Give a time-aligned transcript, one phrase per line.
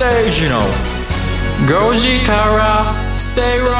[0.00, 0.60] 崎誠二の
[1.90, 3.74] 5時から正論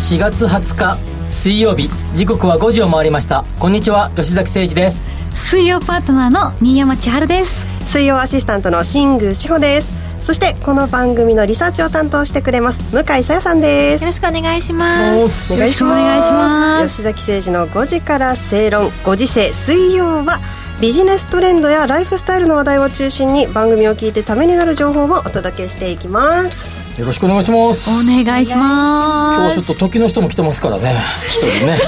[0.00, 0.96] 4月20日
[1.28, 1.90] 水曜日。
[2.16, 3.44] 時刻は5時を回りました。
[3.58, 5.04] こんにちは吉崎誠二です。
[5.34, 7.54] 水曜パートナーの新山千春です。
[7.82, 9.92] 水曜アシスタントの新宮志保です。
[10.22, 14.04] そしてこの番組のリサーチを担当してくれます向井さやさんです。
[14.04, 15.52] よろしくお願いします。
[15.52, 17.02] よろしくお願いします。
[17.02, 19.52] 吉崎誠二の5時から正論5時制。
[19.52, 20.40] 水曜は
[20.84, 26.83] ビジネストレンドやライフスタイルの話題を中心に番組を聞いてためになる情報をお届けしていきます。
[26.98, 27.90] よろしくお願いします。
[27.90, 29.36] お願いします。
[29.36, 30.94] 今日はちょっと時の人も来てますからね。
[31.28, 31.78] 一人ね。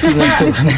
[0.00, 0.72] 時の人がね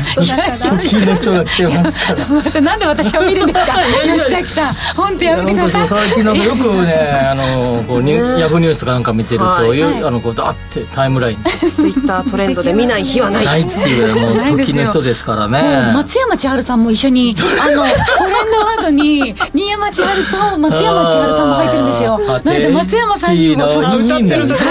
[0.82, 2.28] 時の人が来てますから。
[2.28, 3.74] またなんで私を見るんですか。
[4.02, 4.74] 吉崎さん。
[4.96, 5.88] 本当やめてください。
[5.88, 6.94] 最近なんかよくね
[7.30, 11.38] あのこうニュヤフーニュースとかなんか見てると、はいあのこうダーってタイムライン。
[11.72, 13.44] ツイッタートレンドで見ない日はない。
[13.44, 15.92] ないっていうもう時の人ですからね。
[15.94, 22.18] 松山千春さんも一緒にあのトレンドワードに新山千春と松山千春さんも入ってるんですよ。
[22.18, 24.70] なので松山さんにもそれを歌ってるんですよ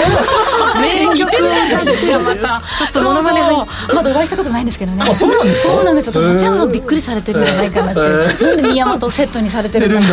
[0.80, 2.62] 名曲なんですよまた。
[2.78, 3.40] ちょっとモノマネ
[3.94, 5.02] まだお会いしたことないんですけどね。
[5.02, 5.68] あそうなんですか？
[5.72, 6.20] そうなんですよ。
[6.20, 8.44] 松山さんびっくりされてるんじゃないかなって。
[8.44, 10.08] なんで新山とセットにされてるんだ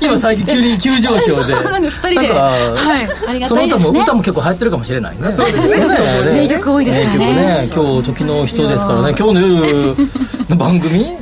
[0.00, 1.52] 今最近急に急上昇で。
[1.52, 2.00] そうなんです。
[2.00, 2.28] 二人で。
[2.32, 3.28] はい。
[3.28, 4.00] ありがたいですね。
[4.00, 5.32] 歌も結構流行ってるかもしれないね。
[5.32, 5.86] そうですね。
[6.32, 7.18] 名曲多いですからね。
[7.18, 7.84] 名曲ね。
[7.84, 9.14] 今日時の人ですからね。
[9.18, 9.96] 今日の夜
[10.48, 11.16] の番組、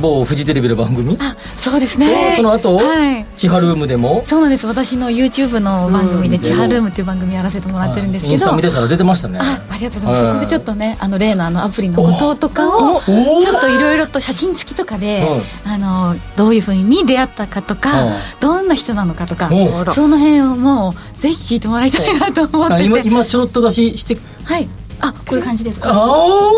[0.00, 1.16] 某フジテレビの番組？
[1.20, 2.34] あそうですね。
[2.36, 3.26] その後、はい。
[3.36, 4.22] 千葉ルームでも？
[4.26, 4.66] そうなんです。
[4.66, 8.32] 私の YouTube の番組で「千葉ルーム」っていう番組やらせてもらってるんですけど。
[8.32, 9.38] インスタ見てたら出てましたね。
[9.40, 10.34] あありがとうございます、はい。
[10.34, 15.26] そこでちょっとねあの例のあのアプリのこととかをちょっといろいろと写真付きとかで、
[15.66, 18.12] あのどういうふうに出会ったかとか、うん。
[18.40, 19.48] どんな人なのかとか、
[19.94, 24.68] その辺をもうぜひ聞いてもらいたいなと思ってあて今今ちょろっと出ししてはい
[25.02, 25.80] あこういう感じです。
[25.80, 26.52] かあ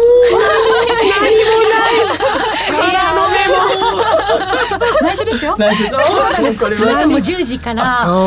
[5.03, 5.53] 内緒ですよ。
[5.53, 7.83] あ内緒それとも10時から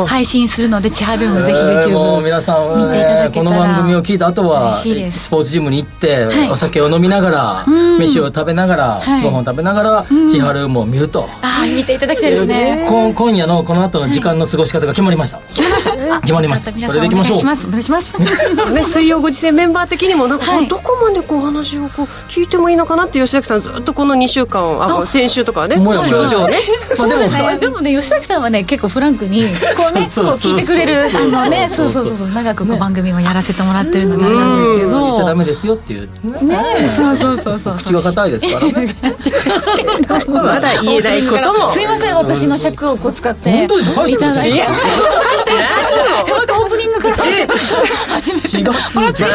[0.06, 6.50] 配信するので千葉ルームぜひ YouTube 皆さんは見ていただけたらの番組を聞いた後はスポーツジムに行って、はい。
[6.50, 7.98] お酒を飲みながら、うん。
[7.98, 9.22] 飯を食べながら、はい。
[9.22, 12.86] ご飯を食べながら、千春も見ると、あー見ていただきたいですね。
[12.88, 16.20] こ今夜のこの後の時間の過ごし方が決まりました、決まりました。
[16.20, 16.88] 決まりました。
[16.88, 17.38] それでいきましょう。
[17.38, 18.72] 願いしますお願いします。
[18.72, 20.66] ね、水曜ご時世メンバー的にもなんか、はい。
[20.66, 26.58] どこまでこうお話をこう聞いてもいいのかなって吉崎さんずっとこの2週間あ先週とかはね表情ね。
[26.96, 27.58] そうですね。
[27.58, 29.42] でもね、吉崎さんはね、結構フランクに、
[29.76, 32.16] こうね、こう聞いてくれる、あのね、そうそうそう。
[32.18, 35.04] そう、長くこう番組もやらせてもらってるのであれなんですけど。
[35.04, 36.08] 言っちゃダメですよっていう
[36.42, 37.76] ね、そうそうそうそう。
[37.76, 38.96] 口が硬いですからね。
[40.28, 41.72] まだ言えないことも。
[41.72, 43.50] すいません、私の尺をこう使って。
[43.50, 44.06] 本当ですか？
[44.06, 44.62] いただいて。
[46.24, 47.46] じゃあ、またオープニングから始め
[48.08, 48.48] 始めて。
[48.48, 49.26] 4月じゃ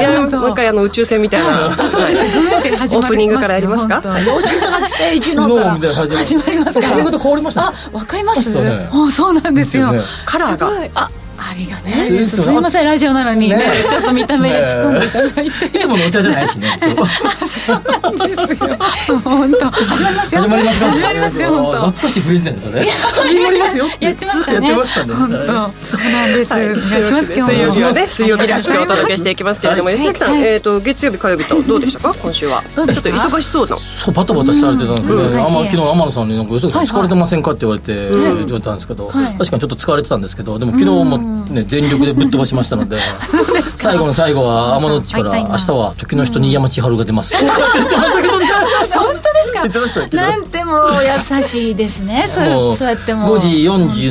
[0.00, 1.74] いやもう一回あの宇宙船みたいな。
[1.88, 2.94] そうですね、って始まります。
[2.94, 4.00] よオープニングからやりますか？
[4.02, 5.94] 本当吉崎誠一のから。
[6.16, 6.90] 始まりますから。
[6.90, 8.50] 髪型変わりましたあ、わかります。
[8.50, 8.88] ね。
[8.92, 9.94] あ、そうなんですよ。
[10.24, 10.68] カラーが。
[10.68, 10.90] すごい。
[10.94, 11.10] あ
[11.54, 12.46] ありがたいですすですよ。
[12.46, 13.48] ねいませんラジオなのに。
[13.48, 13.56] ね。
[13.56, 15.78] ねちょっと見た目で突っ込んでいただいて。
[15.78, 16.78] いつものお茶じゃないしね。
[16.82, 19.18] そうなんですよ。
[19.24, 19.70] 本当。
[19.70, 20.40] 始まりますよ。
[20.42, 21.84] 始まりますか始まりますよ本当。
[21.84, 35.34] 懐かしいフレーズだよそれ始まりますよやってましたねやってましたね本当そうなんです、はいお願いします今日も水曜日はね水曜日らしくお届けしていきますけれども、はい吉崎さん、はいえっ、と月曜日火曜日とどうでしたか今週はちょっと忙しそうなそうバタバタされてたんですけど、うん
[35.64, 42.98] 昨日天野さんになんか「吉崎疲れてませんか?」って言われて言われたんですけど、はい確かにちょっと疲れてたんですけどでも昨日もね全力でぶっ飛ばしましたので
[43.76, 45.50] 最後の最後は天野っちから「会いたいな。
[45.50, 47.52] 明日は時の人新山千春が出ます」って言
[47.84, 48.46] ってましたけどね
[48.92, 49.60] 本当ですか？
[49.62, 50.16] 言ってましたけど。
[50.22, 50.88] なんてもう
[51.36, 52.28] 優しいですね。
[52.34, 53.36] そうそうやってもう。
[53.38, 53.48] 5時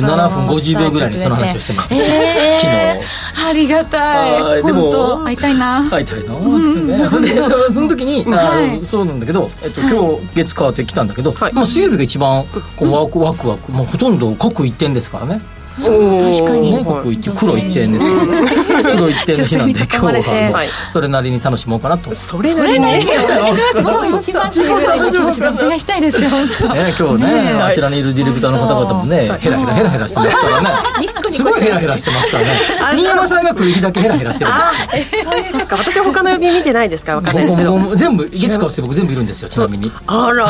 [0.30, 1.94] 分50秒ぐらいにその話をしてました。
[1.96, 5.88] えー、ありがたはいいでも本当会いたいな。
[5.90, 6.32] 会いたいな。
[6.34, 8.80] ーってねそれでその時に、あはい。
[8.90, 11.52] そうなんだけど、えっと、今日月火って来たんだけど、はい。
[11.52, 12.44] まあ、水曜日が一番
[12.76, 15.40] こうワクワクワク、もうほとんど刻一点ですからね
[15.76, 16.76] 確かに。
[16.76, 18.04] ね、刻一点黒一点です
[18.82, 28.02] 黒一点の日なんで今日はそれなりに楽しもうかなと、ね、それなりに今日一番ぐらいの気持ちでお願いしたいですよ本当今日ねねあちらにい。
[28.04, 30.68] るディレクターの方々もねヘラヘラヘラヘラしてますからね
[31.30, 32.60] すごいヘラヘラしてますからね。
[32.96, 34.54] 新山さんが来る日だけヘラヘラしてるん
[35.42, 35.76] ですよそっか。
[35.76, 37.12] 私は他の曜日見てないですか。
[37.12, 37.96] らわかんないですけど。
[37.96, 39.92] 全部月火って僕全部いるんですよちなみに。
[40.06, 40.46] あら。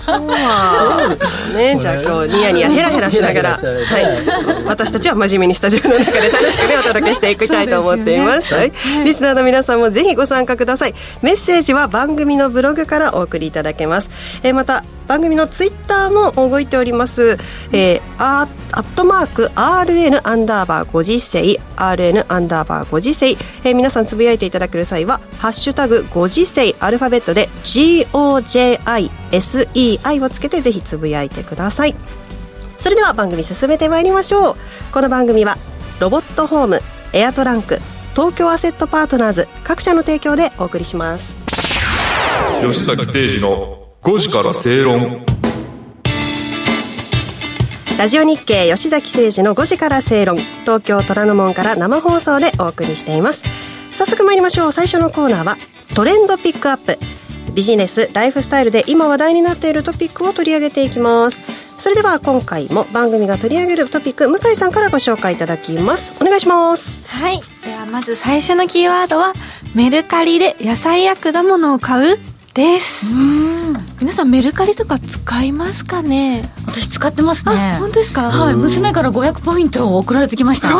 [0.00, 1.16] そうは
[1.54, 1.76] ね。
[1.78, 8.52] じゃあ今日ニヤニヤヘラヘラしながら、はい、私たちは真面目にスタジオの中で楽しくねお届けしていきたいと思っています。
[8.54, 8.72] はい、
[9.04, 10.94] リスナーの皆さんもぜひご参加ください。
[11.22, 14.10] メッセージは番組のブログからお送りいただけます、
[14.42, 17.36] えーまた番組のツイッターも動いております、
[17.72, 29.10] えー、アアットマーク RN アンダーバー5次世 RN アンダーバー5次世、えー、皆さんつぶやいていただける際は「ハッシュタグ5次世」アルファベットで GOJISEI
[30.24, 31.94] をつけてぜひつぶやいてください。
[32.76, 34.56] それでは番組進めてまいりましょう。
[34.92, 35.56] この番組は
[36.00, 36.82] ロボットホーム
[37.12, 37.78] エアトランク
[38.14, 41.44] 東京アセットパートナーズ各社の提供でお送りします。
[42.60, 45.33] 吉崎誠二の5時から正論。
[47.96, 53.44] ラジオ日経吉崎誠二の5時から正論東京虎ノ門から生放送でお送りしています。
[53.92, 54.72] 早速参りましょう。
[54.72, 55.56] 最初のコーナーは
[55.94, 56.98] トレンドピックアップ。
[57.54, 61.40] ビジネスライフスタイルで今話題になっているトピックを取り上げていきます。
[61.78, 66.20] それでは今回も番組が取り上げるトピック向井さんからご紹介いただきます。
[66.20, 67.08] お願いします。
[67.08, 67.40] はい。
[67.64, 69.34] ではまず最初のキーワードは
[69.72, 72.18] メルカリで野菜や果物を買う？
[72.54, 73.06] です
[74.04, 76.46] 皆さんメルカリとか使いますかね？
[76.66, 77.78] 私使ってますね。
[77.80, 78.30] 本当ですか？
[78.30, 78.54] はい。
[78.54, 80.68] 娘から500ポイント送られてきました。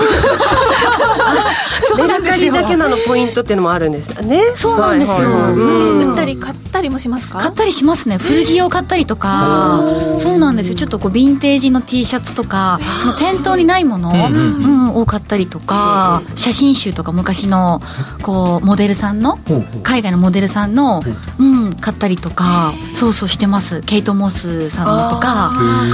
[1.97, 4.43] メルカリだけなのポイントっていうのもあるんですね。
[4.55, 7.38] そうなんですよ、売ったり買ったりもしますか？
[7.38, 8.19] 買ったりしますね。
[8.19, 9.81] 古着を買ったりとか。
[10.19, 10.75] そうなんですよ。
[10.75, 14.94] ちょっとこうヴィンテージの T シャツとかその店頭にないもの、うん。
[14.97, 17.81] を買ったりとか写真集とか昔の
[18.23, 19.38] こうモデルさんの
[19.82, 21.03] 海外のモデルさんの、
[21.38, 21.43] う。
[21.43, 22.75] ん、買ったりとか。
[22.94, 23.81] そうそうしてます。
[23.82, 25.52] ケイト・モスさんのとか。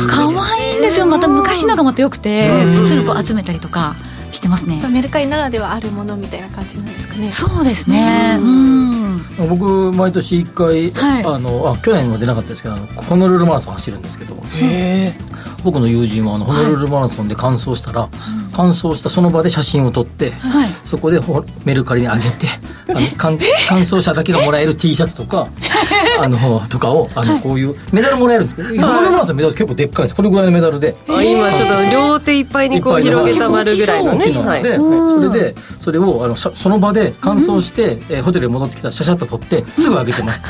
[0.08, 1.06] 可愛いんですよ。
[1.06, 3.94] また昔のがまたよくてそういうのこう集めたりとか
[4.32, 4.82] してますね。
[4.90, 7.32] メルカリならではあるものみたいな感じなんですかね。
[7.32, 8.38] そうですね。
[8.40, 9.22] うん。
[9.48, 14.36] 僕毎年1回、はい、あのあ去年は出なかったですけどホノルルマラソン走るんですけど。
[15.62, 21.20] 僕の友人はあのホノルルマラソンで完走したら、はい、完走したその場で写真を撮って、はい、そこで
[21.64, 22.46] メルカリに上げて
[22.88, 23.38] あの完
[23.68, 25.48] 完走者だけがもらえる T シャツとか
[26.22, 30.94] あのとかをあの、こういうメダルもらえるんですけど、ホノルルマラソンメダル結構でっかいこれぐらいのメダルで。
[31.06, 34.62] 今ちょっと両手いっぱいにこう広げた丸ぐらいのね。
[34.62, 40.42] で、それでそれをあのその場で完走して、えホテルに戻ってきたらシャシャッと撮ってすぐ上げてます。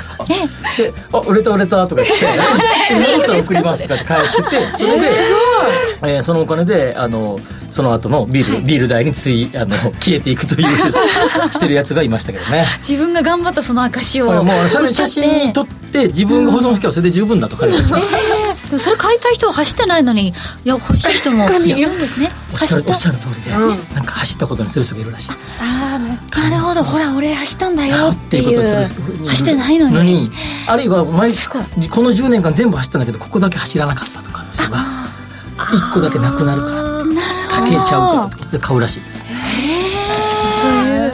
[0.77, 2.27] で「あ売れた売れた」とか言って
[2.95, 5.11] 「戻 ったら送ります」とかって返しててそれで、
[6.03, 7.39] えー、そのお金であの
[7.71, 10.67] その後のビール、ビール代についあの消えていくという
[11.53, 12.67] してるやつがいましたけどね。
[12.79, 20.33] 自分が頑張ったその証をもう写真に撮って自分が保存しけばそれで十分だと彼は言ってました、えー、それ買いたい人は走ってないのにい
[20.65, 22.31] や欲しい人もいるんですね。
[22.53, 25.31] おっしゃるおっしゃる通りで、うん、なんか走ったことにする人がいるらしい。
[25.61, 25.99] ああ
[26.41, 26.83] なるほど。
[26.83, 28.57] ほら俺走ったんだよっていう。
[28.57, 28.87] ことする
[29.29, 30.31] 走ってないのに。
[30.67, 34.85] あるいは毎この10年間全部走ったんだけどここだけ走らなかったとかの人が
[35.77, 36.81] 1個だけなくなるから。
[37.51, 39.25] かけちゃうから買うらしいです。
[40.61, 41.13] そういう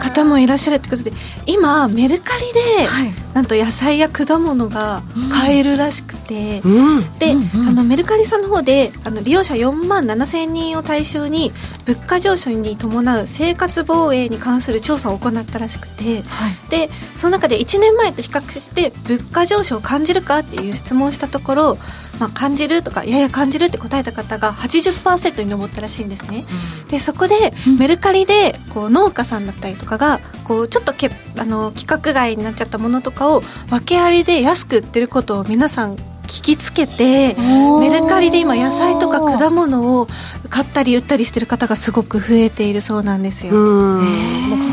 [0.00, 1.12] 方もいらっしゃるってことで
[1.46, 11.52] 今メルカリで、はい、なんと野菜や果物が買えるらしくて、うん、で、うんうん、あのメルカリさんの方であの利用者4万7千人を対象に
[11.84, 21.78] 物価上昇に伴う生活防衛に関する調査を行ったらしくて、はい、でその中で1年前と比較して物価上昇を感じるかっていう質問をしたところ
[22.18, 26.46] まあ、感じるとかやや感じるって答えた方が80%に上ったらしいんですね、
[26.82, 35.96] うん、でそこでメルカリでこう農家さんだったりとかがこうちょっとけあの規格外になっちゃったものとかを訳ありで安く売ってることを皆さん
[36.28, 40.08] 聞きつけてメルカリで今野菜とか果物を
[40.50, 43.52] 買ったり売ったりしてる方がすごく増えているそうなんですよ。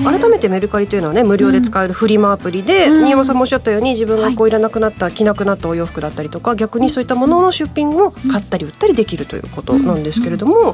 [0.04, 4.56] 改めてメルカリというのはね無料で使えるフリマアプリで、うん、新山さんもおっしゃったように自分がこうい。
[4.56, 10.74] らなくなった、はい、着なくなったお洋服だったりとか逆にそういったものの出品を買ったり売ったりできるということなんですけれども、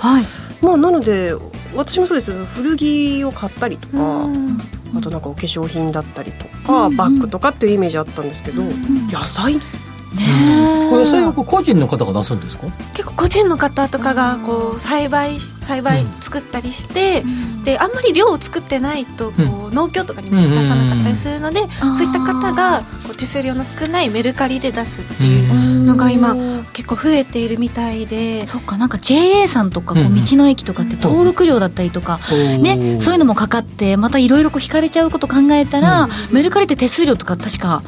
[0.62, 1.34] まあなので
[1.76, 4.28] 私もそうです古着を買ったりとか、
[4.96, 8.64] あとなんかお化粧品だったりとか、バッグとかっていうイメージあったんですけど、
[9.12, 9.60] 野菜
[10.16, 12.68] ねこれ野菜は個人の方が出すんですか？
[12.94, 26.36] 結構個人の方とかがこう栽培栽培作ったりして、うん、であんまり量を作ってないとこう農協とかにも出さなかったりするので、そういった方がこう手数料の少ないメルカリで出すっていうのが今
[26.74, 28.46] 結構増えているみたいで。
[28.48, 32.20] そっかなんか JA さんとかこう道の駅とかって登録料だったりとか、
[32.60, 37.84] ね、そういうのもかかってまたいろいろ引かれちゃうこと考えたら、メルカリって手数料とか確か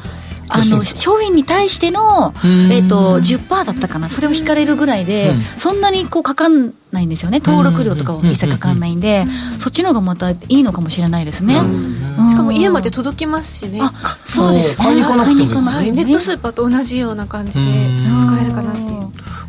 [0.48, 4.08] あの商品に対しての、えーと、10%だったかな？
[4.08, 7.40] それを引かれるぐらいで、うん、そんなにこうかかんないんですよね。
[7.44, 9.26] 登録料とかも一切かかんないんで、
[9.58, 13.80] そっちの方がまたいいのかもしれないですね、しかも家まで届きますしね。
[13.82, 14.84] あそうですね。
[14.84, 18.83] 買いに行かなくても、はい、ネットスーパーと同じような感じで使えるかなっていう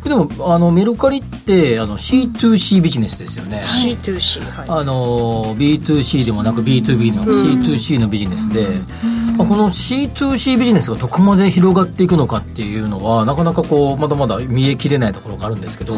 [0.08, 8.68] でもあのメルカリってあの C2C ビジネスですよね、C2C、はい、あの B2C でもなく B2B の C2C のビジネスで、
[9.36, 15.94] まあ、この C2C ビジネスがどこまで広がっていくのかっていうのはなかなかこうまだまだ見えきれないところがあるんですけど、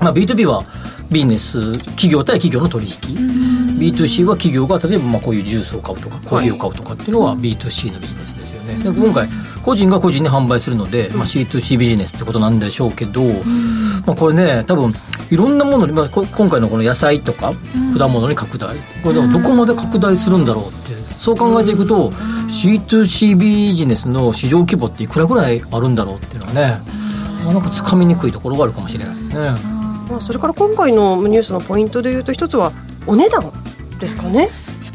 [0.00, 0.64] まあ、B2B は
[1.10, 3.48] ビジネス企業対企業の取引。
[3.78, 9.28] B2C は企業が例えばまあこういうジュースを買うとかコーヒーを買うとかっていうのは B2C のビジネスですよね、で今回
[9.68, 13.22] 個人が個人に販売するので、まあ、C2C ビジネスってことなんでしょうけど、
[14.06, 14.94] まあ、これね多分
[15.30, 17.52] いろんなものに、まあ、こ今回のこの野菜とか
[17.98, 18.74] 果物に拡大。
[19.02, 22.10] これでもどこまで拡大するんだろうってそう考えていくと
[22.48, 26.78] C2C ビジネスの市場規模っていくらぐらいあるんだろうっていうのはね
[27.52, 29.50] なんかつかみにくいところがあるかもしれないですね。
[30.08, 32.72] まあ、それから今回のニュースのポイントでいうと一つは
[33.06, 33.52] お値段
[34.00, 34.48] ですかね。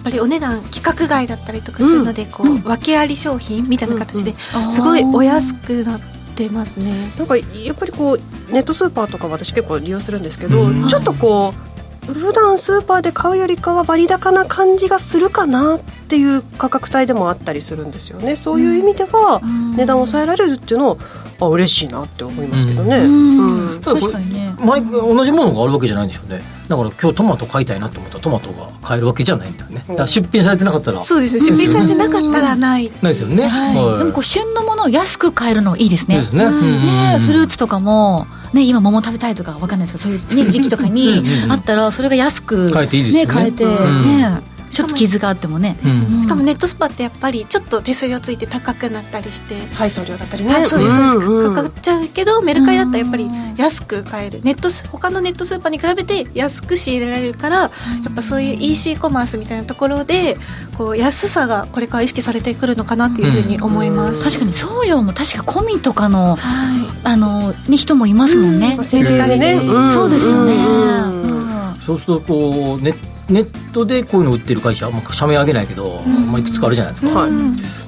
[0.03, 4.33] やっぱりお値段規格外だったりとかするので、こう訳あり商品みたいな形で
[4.72, 6.01] すごいお安くなっ
[6.36, 7.12] てますね。
[7.17, 11.53] なんかやっぱりこうネットスーパーとか私結構利用するんですけど、ちょっとこ
[12.10, 18.36] う普段スーパーで買うよりかは割高な感じがするかなっていう価格帯でもあったりするんですよね。
[18.36, 19.39] そういう意味では
[19.77, 20.98] 値段を抑えられるっていうのを
[21.44, 23.82] あ嬉しいなって思いますけどね、うん。
[23.82, 24.56] ただこれ確かにね。
[24.60, 26.42] 毎同じものがあるわけじゃないんでしょうね。
[26.68, 29.86] だから今日トマト買いたいなと思ったらトマトが買えるわけじゃないんだよね。
[29.96, 31.04] だ出品されてなかったら。
[31.04, 31.40] そうですね。
[31.42, 32.92] 出品されてなかったらない。
[33.02, 33.98] ないですよね、はい。
[34.00, 36.18] でもこう旬のものを安く買えるのいいですね。
[36.18, 43.28] ですね、うんねフルーツとかもね、今桃食べたいとかわかんないですけどそういう、ね、時期とかにあったらそれが安く買えていいですよね。
[43.28, 44.18] 買えて、うん。
[44.18, 46.22] ねちょっと傷があってもね、うん。
[46.22, 54.42] しかもネットスパってやっぱりちょっと手数料ついて高くなったりして、配送料だったりね、はい、そうです、そうです、んんかかっちゃうけどメルカリだったらやっぱり安く買える。
[54.44, 57.70] ネットス他のネットスーパーに比べて安く仕入れられるからや
[58.10, 60.38] っぱそういう EC コマースみたいなところで
[60.77, 66.94] こう安さがこれから意識されてくるのかなっていうふうに思います、確かに送料も確か込みとかのはい。
[67.03, 70.56] あの、ね、人もいますもんね、そうですよね、
[71.86, 72.94] そうするとこうネ
[73.30, 77.27] ネットでこういうの売ってる会社、まあ、社名上げないけど、まあ、いくつかあるじゃないですか、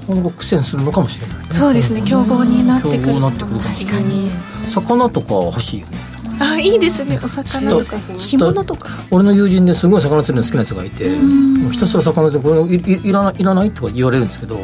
[0.08, 2.02] 今後苦戦するのかもしれない、ね、そうですね。
[2.02, 3.14] 競合になってくる。
[3.22, 4.32] 確かに。
[4.70, 7.20] 魚とかは欲しいよねあいいですね。
[7.24, 7.84] お魚とか
[8.18, 8.90] 干物とか。
[9.12, 11.10] 俺の友人ですごい魚釣るの好きなやつがいて、
[11.72, 14.28] ひたすら魚でこれいいいらないいらないとか言われるん。
[14.28, 14.60] ですけど、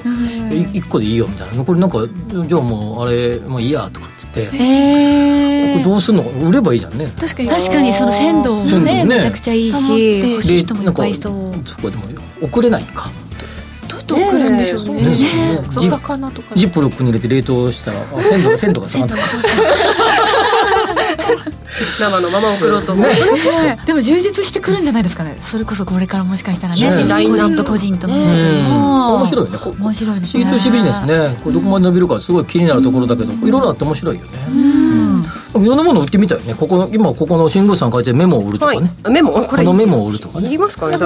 [0.51, 1.63] い一個でいいよみたいな。
[1.63, 7.12] これなんかじゃあもうあれもういいやとかっつって、こへえれどうすんの売ればいいじゃんね。
[7.20, 7.50] 確かに。
[7.50, 9.04] 確かにその鮮度も鮮度もね。
[9.04, 11.54] ねめちゃくちゃいいし欲しい人もいっぱいそう。
[11.68, 12.04] そこでも
[12.42, 13.10] 送れないか
[14.08, 14.94] どうやって送るんでしょうね。
[15.04, 15.18] ね。
[15.54, 16.56] えお魚とか。
[16.56, 18.06] ジップロックに入れて冷凍したらあ
[18.58, 20.70] 鮮度が鮮度が下がっ
[21.46, 21.51] た
[21.86, 23.78] 生のまま送ろうと思うとね。
[23.86, 25.38] でも充実してくるんじゃないですかね。
[25.42, 27.04] それこそこれからもしかしたらね。
[27.06, 29.12] ね個人と個人とのうん。
[29.22, 29.58] 面白いよね。
[29.58, 30.46] こ面白いですね。
[30.46, 31.38] C2C ビジネスね。
[31.44, 34.30] これどこまで伸びるかすごい気になるところだけどいろいろあって面白いよね。
[34.50, 34.71] うん
[35.60, 36.55] いろんなもの売ってみたいね。
[36.55, 38.81] ここの今ここの新宮さん書いてるメモを売るとかはい。
[38.81, 39.31] ね、メモ？
[39.34, 40.98] これこのメモを売るとかいねりますかね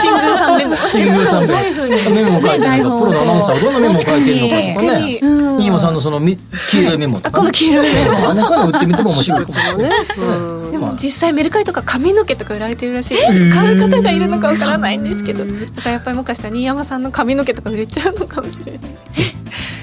[0.00, 0.76] 新宮さんメモ。
[0.76, 5.18] 新宮さんでどういうふうにメモを書いてるね台本をとかプロのアナウンサーはどんなメモを書いてるのかとかね。
[5.22, 5.56] うん。
[5.56, 6.36] 新山さんのそのみ
[6.70, 8.28] 黄色いメモとか、ね、あこの黄色いメモ。
[8.28, 10.72] あんなの売ってみても面白いかも夫ね、うん。
[10.72, 13.16] でも実際メルカリとか髪の毛とか売られてるらしい。
[13.16, 15.44] です買う方がいるのかわからないんですけど。
[15.44, 18.80] だからやっぱりもしかしたら新山さんの髪の毛とか売れちゃうのかもしれない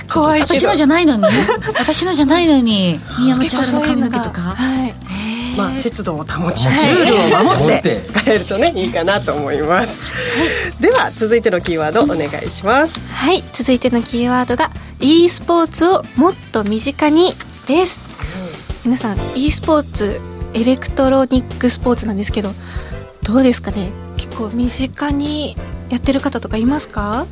[0.10, 1.24] 怖い私のじゃないのに。
[1.78, 4.42] 私のじゃないのに新山千春の髪の毛とか。
[4.42, 4.94] はい。
[5.58, 6.90] まあ、節度を保ち、ルはい。
[6.96, 8.02] ールを守ってて。
[8.06, 10.00] 使えるとね、いいかなと思います。
[10.80, 12.98] では、続いてのキーワードお願いします。
[13.12, 13.44] はい。
[13.52, 17.36] 続いてのキーワードが e スポーツをもっと身近に
[17.68, 18.08] です。
[18.86, 20.22] 皆さん e スポーツ
[20.54, 22.54] エレクトロニックスポーツなんですけど
[23.24, 23.90] どうですかね？
[24.18, 25.58] 結構身近に
[25.90, 27.26] やってる方とかいますか？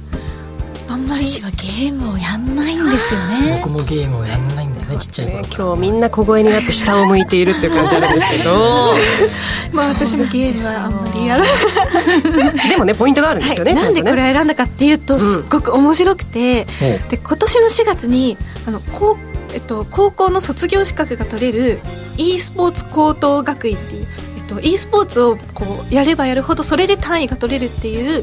[0.90, 3.60] あんまり私はゲームをやんないんですよね。
[3.64, 8.96] 僕もゲームをやんないんだよねちっちゃい頃ね、今日みんな小声になって下を向いているっていう感じあるんですけど、
[9.74, 12.70] まあ私もゲームはあんまりやらない。
[12.70, 14.32] でもね、ポイントがあるんですよね、はい、なんでこれ。
[14.32, 19.18] を選んだかっていうとすっごく面白くて、ほうで今年の4月にあの高,、
[19.54, 21.80] えっと、高校の卒業資格が取れる
[22.18, 24.08] e スポーツ高等学院っていう、
[24.48, 28.22] と、e スポーツをこうやればやるほどそれで単位が取れるっていう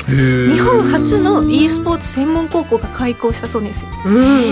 [0.49, 3.91] 日本初の e スポーツ専門高校が開校したそうなんですよ。
[4.07, 4.45] うん。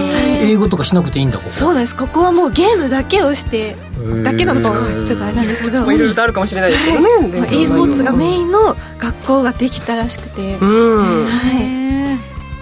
[0.42, 1.50] 英語とかしなくていいんだここ。
[1.50, 1.96] そうなんです。
[1.96, 3.76] ここはもうゲームだけをして
[4.22, 4.68] だけなのか
[5.04, 5.82] ちょっとあれなんですけど。
[5.82, 7.38] まあいろいろとあるかもしれないですけどね。
[7.40, 11.24] まあ e スポーツがメインの学校ができたらしくて、うん。
[11.26, 11.81] はい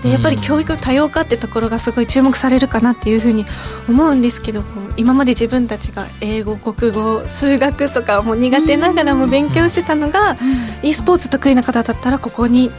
[0.02, 3.44] でやっぱり教育多様化ってところがすごい注目されるかなっていうふうに
[3.88, 4.62] 思うんですけど
[4.96, 10.36] 今まで自分たちが英語国語数学とかも苦手ながらも勉強してたのが
[10.82, 12.70] e スポーツ得意な方だったらここに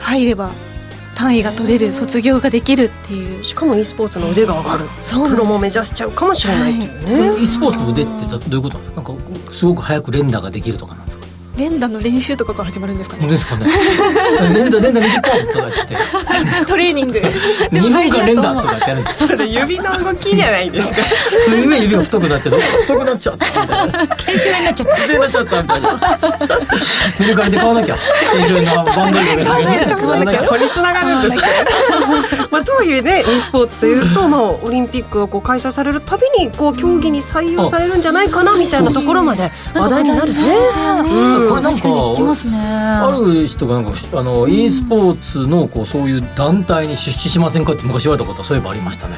[0.00, 0.50] 入れば
[1.14, 3.44] 単位が取れる卒業ができるっていう。
[3.44, 4.84] しかも e スポーツの腕が上がる。
[5.02, 7.42] そうプロも目指しちゃうかもしれないっていうね。
[7.42, 9.02] e スポーツの腕ってどういうことなんですか？
[9.02, 11.17] なんかすごく早く連打ができるとかなんですか？
[11.58, 13.28] 連打の練習とかから始まるんですかね。
[13.28, 13.66] ですかね。
[14.54, 16.64] 連打連打20本とか言って。
[16.66, 17.18] トレーニング。
[17.18, 19.28] 2分間連打とかってやるんです。
[19.28, 20.94] それ指の動きじゃないですか。
[21.04, 24.04] すごい指が太くなって太くなっちゃったみたにな。
[24.04, 26.00] っちゃった研修になっちゃったみたいな。
[27.20, 27.96] メルカリで買わなきゃ。
[28.32, 29.62] 研修のバンドルで買
[30.06, 31.42] わなきゃここにつながるんですね。
[32.50, 37.98] まあ、とはいえね e スポーツというと、まあ、オリンピックがこう開催されるたびにこう競技に採用されるん。
[38.00, 40.32] じゃないかなみたいなところまで話題になるね。
[41.48, 42.58] これなんか確かに聞きますね。
[42.58, 49.16] ある人がなんかあの e スポーツのこうそういう団体に出資しませんかって昔言われたことはそういえばありましたね。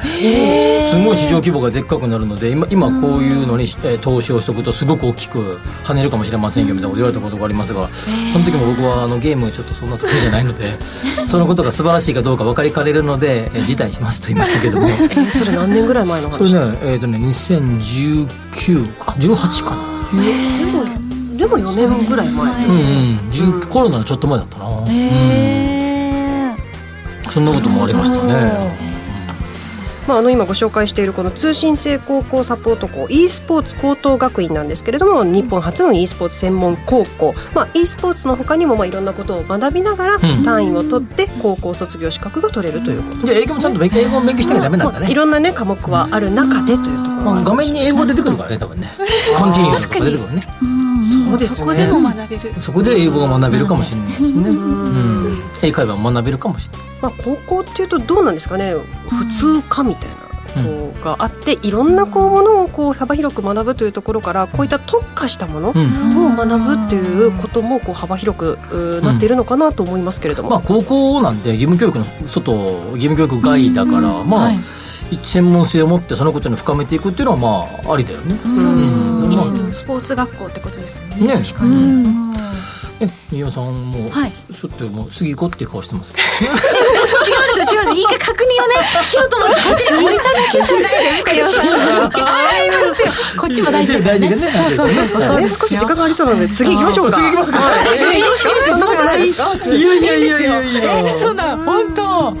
[0.89, 7.87] すごい市場規模がでっかくなるので今今こういうのに、えー投資をしておくとすごく大きく跳ねるかもしれませんよみたいなこと言われたことがありますが
[8.33, 10.73] その時も僕はあのゲームちょっとそんな得意じゃないので
[11.27, 14.87] そのことが素晴らしいかどうか分かりかねるので、えー辞退しますと言いましたけども。
[14.89, 20.23] えーそれ何年ぐらい前の話それねえっ、とね2019か18かな。
[20.23, 20.70] で
[21.51, 22.65] も4年ぐらい前。
[22.65, 23.17] うんうん。
[23.29, 24.85] 10コロナのちょっと前だったな、うん。
[24.89, 26.55] へ
[27.31, 28.90] そんなこともありましたね
[30.07, 40.43] まあ、あの今ご紹介しているこの通信制高校サポート校 e スポーツ高等学院なんですけれども日本初の e スポーツ専門高校、まあ、e スポーツの他にもまあいろんなことを学びながらん。
[40.43, 48.91] 単位を取って高校卒業資格が取れるということで英語もちゃんと勉強英語も勉強しなきゃダメなんだまあ、いね、ろんなね科目はある中でというところまあ、画面に英語出てくるからね多分ね。
[49.37, 50.41] コンティニューとか出てくるね。
[50.41, 51.73] そうですよね。
[51.75, 52.61] そこでも学べる。
[52.61, 55.30] そこで英語が学べるかもしれないですね、うん、
[55.61, 58.75] 英会話も学べるかもしれないまあ、高校っていうとどうなんですかね。
[59.09, 60.31] 普通科みたいな。
[60.53, 66.35] こうがあっていろんなこうものをこう幅広く学ぶというところからこういった特化したものをうん。
[66.35, 72.53] 学ぶっていうこともこう幅広くうなっているのかなと思いますけれども、まあ高校なんで義務教育の外
[72.91, 74.59] 義務教育外だから、まあ、はい。
[75.23, 79.71] 専門性を持ってそのことに深めていくっていうのはまあありだよね、そうですうん。
[79.71, 81.27] スポーツ学校ってことですよね。
[81.27, 81.43] ね
[83.01, 83.07] うん。
[83.07, 86.61] え新山さんも、はいちょっともう次行こうっていう顔してますけ違うんで
[87.65, 88.01] すよ違うんです。
[88.01, 88.75] よ一回確認をね。
[89.03, 90.83] しようと思ってこっちに置いただけじゃない。
[91.35, 91.43] で
[93.09, 94.29] すかこっちも大事だからね。
[94.29, 97.17] 大事だねそうそうそうそうね少し時間がありそうなので次行きましょうか。
[97.17, 98.49] 次行きますかはい次行きますか。
[98.69, 99.41] そんなことないです。
[99.41, 100.15] かどいやいや。
[100.15, 101.17] いやいやいやいや。
[101.19, 102.37] そうだ本当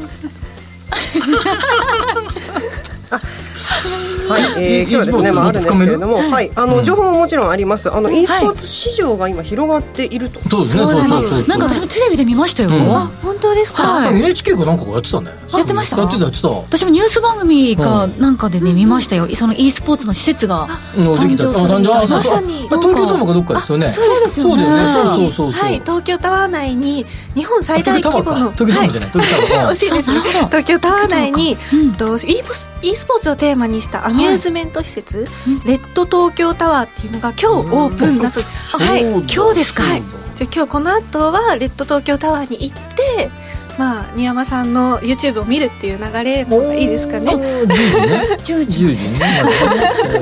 [4.31, 6.83] はい、えー、今日はですね、e まあ、あるんですけれども、はい、あの、うん。
[6.83, 7.91] 情報ももちろんあります。
[7.91, 10.39] あの、e スポーツ市場が今広がっていると。
[10.49, 12.95] そうですねそうそうそうなんか私もテレビで見ましたよ、うん。
[12.95, 14.19] あ本当ですか、はい。
[14.19, 15.31] NHK かなんかがやってたね。
[15.51, 15.97] やってました？
[15.97, 16.47] やってたやってた。
[16.47, 19.27] 私もニュース番組かなんかでね見ましたよ。
[19.35, 22.67] その e スポーツの施設が誕生するまさに。
[22.71, 23.89] あ東京ドームかどっかですよね。
[23.91, 24.55] そうですよね。
[24.55, 24.87] そうだよね。
[24.87, 25.63] そうまさにそうそうそう。
[25.63, 29.09] はい、東京タワー内に日本最大規模の東京タワーじゃない。
[29.11, 29.75] 東京タワー。
[30.47, 31.91] 東京タワー内に、うん。
[31.93, 32.41] と e
[32.81, 35.25] e スポーツをテーマにしたアミューズメント施設、
[35.65, 39.01] レッド東京タワーっていうのが今日オープンだそうです、はい。
[39.01, 39.81] 今日ですか。
[39.81, 43.31] そうだじゃあ今日この後はレッド東京タワーに行って
[43.79, 47.31] まあ新山さんの YouTube を見るっていう流れの方がいいですかね。
[47.31, 48.37] 10時ね。
[48.45, 49.19] 10 10時ね。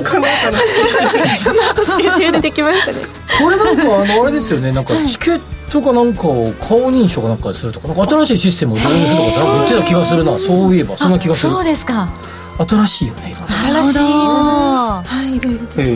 [0.02, 3.00] この後のスケジュールできましたね。
[3.38, 4.72] これなんかあのあれですよね。
[4.72, 10.38] なんかチケットかなんかを顔認証かなんかするとかなんか新しいシステムを導入するとか言ってた気がするな。
[10.38, 11.52] そういえばそんな気がする。
[11.52, 12.08] そうですか
[12.68, 15.86] 新しいよねいろいろなはいいろいろできて、え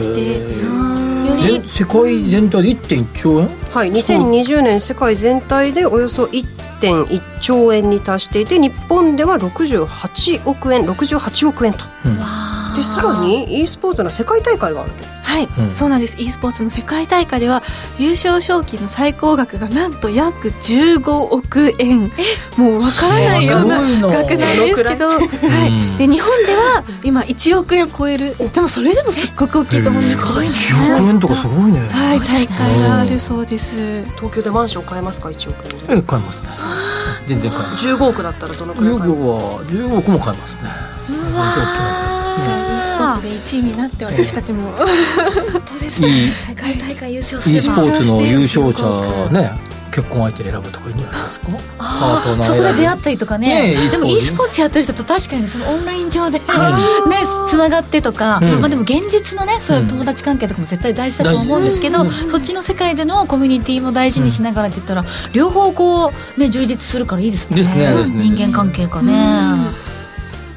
[0.62, 1.26] ー。
[1.26, 3.48] より全世界全体で1.1兆円？
[3.72, 11.84] はい、2020年世界全体でおよそ1.1兆円に達していて日本では68億円68億円と。
[12.04, 12.18] うん。
[12.76, 15.74] でさらに e スポーツの世界大会があるとはい、うん。
[15.74, 16.14] そうなんです。
[16.16, 17.64] e スポーツの世界大会では
[17.98, 22.12] 優勝賞金の最高額がなんと約15億円。
[22.56, 25.94] もうわからないような額なんですけど、はうん。
[25.94, 28.36] い、で日本では今1億円を超える。
[28.52, 30.16] でもそれでもすっごく大きいと思うんです。
[30.18, 31.80] けど、1億円とかすごいね。
[31.90, 34.04] はい、大会があるそうです。
[34.14, 35.70] 東京でマンション買えますか？1億円。
[35.88, 36.50] でえ買いますね。
[37.26, 37.86] 全然買います。
[37.88, 39.26] 15億だったらどのくらい10買えます？
[39.26, 40.70] かは10億も買いますね。
[41.10, 42.13] うわ
[43.18, 44.72] e で1位になって私たちも。
[46.00, 46.30] いい。
[46.30, 49.50] 世界大会優勝す e ればスポーツの優勝者ね
[49.94, 51.46] 結婚相手に選ぶとかいいんじゃないですか
[51.78, 53.76] パートあナーそこで出会っったりとかね。
[53.88, 58.60] でも e ス e スポーツやってる人と確かにそのオンライン上でねうつながってとか、うん。
[58.60, 67.62] まあ、でも現実のねそういう友達関係とかも絶対大事だと思うんですけど、そっちの世界でのコミュニティも大事にしながらって言ったら、両方こうね充実するからいいですね。
[67.62, 69.14] ね人間関係がね、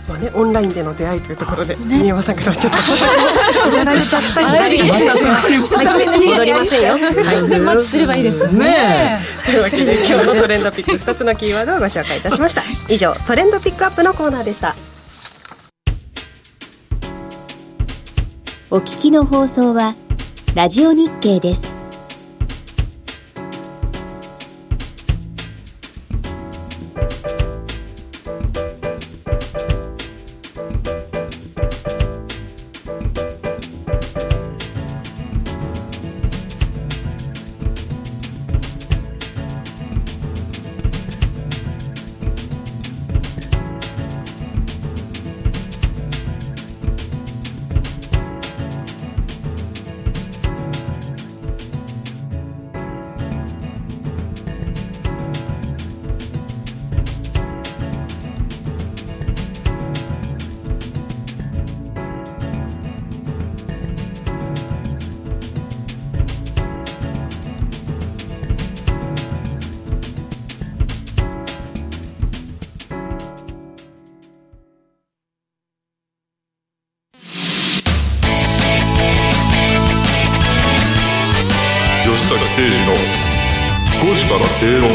[0.08, 6.94] まあね、オンラインでの出会いというところで、ね新山さんからはちょっと やられちゃったんで、あれまたそこに戻りませんよ。
[6.94, 14.76] はいマッチすればいいですねねというわけで今日のトレンドピック2つのキーワードをご紹介いたしました以上トレンドピックアップのコーナーでした
[18.70, 19.96] お聞きの放送は
[20.56, 21.77] ラジオ日経です。
[82.48, 82.94] 誠二の
[84.14, 84.90] 5時から正論。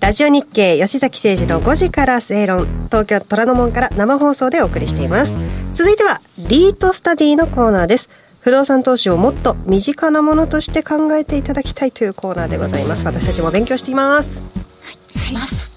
[0.00, 2.66] ラジオ日経吉崎誠二の5時から正論。
[2.84, 5.34] 東京虎ノ門から生放送でお送りしています。
[5.72, 8.10] 続いてはリートスタディのコーナーです。
[8.40, 13.04] 不動産投資をもっと身近なものとして考えていただきたいというコーナーでございます。
[13.04, 14.42] 私たちも勉強しています。
[14.82, 14.92] は
[15.30, 15.72] います。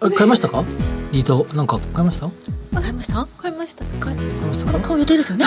[0.00, 0.64] あ買いましたか？
[1.10, 2.30] リートなんか買いました？
[2.80, 3.26] 買いました？
[3.38, 4.16] 買いました買い
[4.72, 5.44] ましたか買う予定ですよ ね。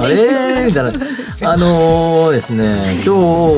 [0.00, 0.64] あれ？
[0.66, 0.92] みたいな。
[1.52, 3.10] あのーですね、今日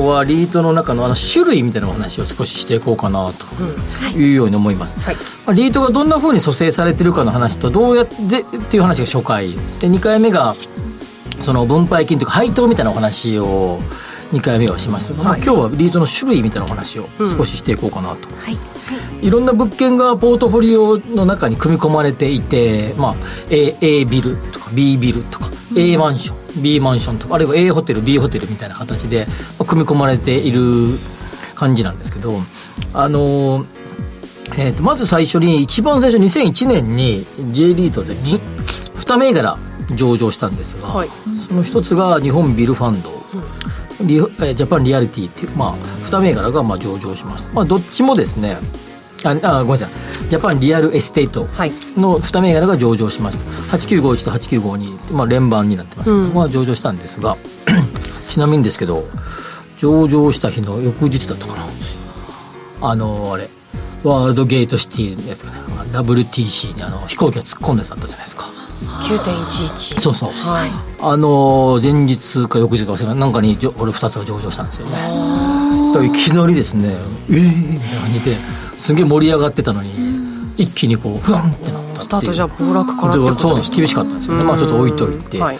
[0.07, 3.45] はリートの中のあの種類みたいなお話を少ししていこうかなと
[4.17, 4.31] い。
[4.31, 5.15] うように思います、はい。
[5.15, 9.51] まあリートがどんなふうに蘇生されてるかの話とどうやってっていう話が初回。
[9.79, 10.55] で2回目が
[11.39, 13.79] その分配金というか配当みたいなお話を
[14.31, 18.57] 2回目はしましたが、まあ、今日はリートの種類みたいなお話を少ししていこうかなと、はい。
[19.25, 19.29] い。
[19.29, 23.15] ろんな物件がポートフォリオの中に組み込まれていて、まあ、
[23.49, 29.25] A, A ビルとか B ビルとか、A マンション B マンションとかあるいは A ホテル B ホテルみたいな形で、
[29.59, 30.61] まあ組み込まれている
[31.55, 32.31] 感じなんですけど
[32.93, 33.65] あの
[34.57, 38.39] えーとまず最初に一番最初2001年に J リートでに
[38.95, 39.57] 2銘柄
[39.95, 41.09] 上場したんですが、はい。
[41.47, 43.09] その一つが日本ビルファンド、
[44.01, 48.57] リえージャパンリアリティっていう、まあ、2銘柄がまあ上場しました、まあ、どっちもですね
[49.23, 50.29] ああごめんなさい。
[50.29, 51.71] ジャパンリアルエステートはい。
[51.97, 53.75] の2銘柄が上場しました。
[53.77, 56.33] 8951と8952、まあ、連番になってますけど、うん。
[56.33, 57.35] まあ、上場したんですが
[58.29, 59.05] ちなみにですけど
[59.77, 61.63] 上場した日の翌日だったかな。
[62.89, 63.49] あのあれ
[64.03, 65.57] ワールドゲートシティのやつがね
[65.91, 68.49] WTC にあの飛行機が突っ込んだやつあったじゃないですか
[68.85, 70.31] 9.11そうそう。
[70.31, 70.71] はい。
[70.99, 74.91] あの前日か翌日か忘れなんかにこれ2つが上場したんですよね。
[75.93, 76.95] だからいきなりですね
[77.29, 78.35] ええー、みたいな感じで
[78.73, 80.17] すげえ盛り上がってたのに
[80.57, 84.43] 一気にこうふわんってなったスタートじゃ暴落からって厳しかったんですよね。
[84.43, 85.55] まあちょっと置いといて、はい。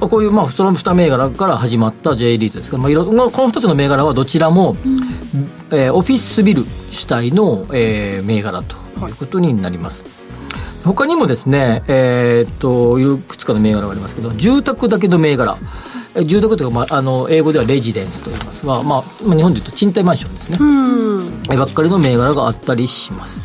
[0.00, 4.76] まあこういうまあその2銘柄から始まった J リートですけど、まあ、いろまあこの2つの銘柄はどちらも、
[5.70, 8.76] えーオフィスビル主体の、えー銘柄と
[9.06, 10.02] いうことになります、
[10.84, 15.58] 他にもですね、えーっといくつかの銘柄がありますけど住宅だけの銘柄。
[16.14, 18.66] えー住宅というか、まあ、あの英語ではレジデンスと言います。
[18.66, 20.64] が、まあ、まあ日本でいうと賃貸マンションですね、う
[21.22, 21.42] ん。
[21.52, 23.40] えばっかりの銘柄があったりします。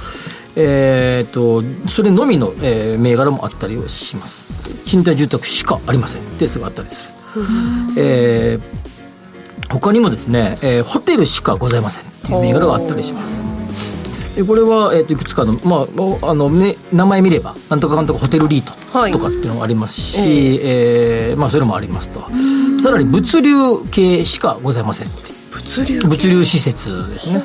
[0.56, 4.54] えー、とそれのみの、えー銘柄もあったりをします。
[4.86, 6.38] 賃貸住宅しかありません。
[6.38, 7.44] ですがあったりする、
[7.98, 8.94] えー
[9.70, 12.04] 他にもですね、えーホテルしかございません。
[12.04, 13.53] っていう銘柄があったりします
[14.36, 15.86] でこれは、えー、といくつかの,、ま
[16.22, 19.12] ああのね、名前見ればなんとかかんとかホテルリートはい。
[19.12, 20.18] とかっていうのがありますし、
[20.64, 22.24] えーまあ、それもありますと。
[22.82, 23.54] さらに物流
[23.92, 25.08] 系しかございません
[25.52, 27.44] 物流物流施設ですね。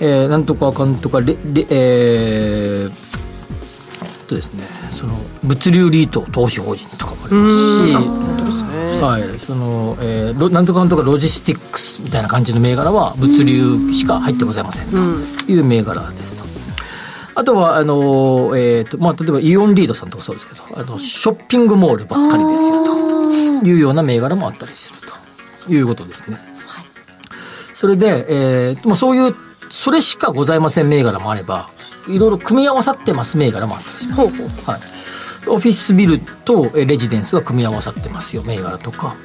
[0.00, 8.67] えー、なんとかかんとかレレえー、とですねその物流リート投資法人とかもありますし、
[9.00, 14.96] はい、その、えーロなんとかかんとかロジスティックスみたいな感じの銘柄は物流しか入ってございませんと
[15.50, 16.36] いう銘柄です
[17.34, 17.40] と。
[17.40, 22.98] あとはあのえーとまあ、例えばイオンリードさんとかそうですけどあのショッピングモールばっかりですよと。
[23.64, 25.72] いうような銘柄もあったりすると。
[25.72, 26.38] いうことですね。
[27.74, 29.34] それで、えーまあ、そういう
[29.70, 31.70] それしかございません銘柄もあれば
[32.08, 34.20] いろいろ組み合わさってます銘柄もあったりします。
[34.68, 34.80] はい
[35.48, 39.16] オフィスビルとえーレジデンスが組み合わさってますよ銘柄とか、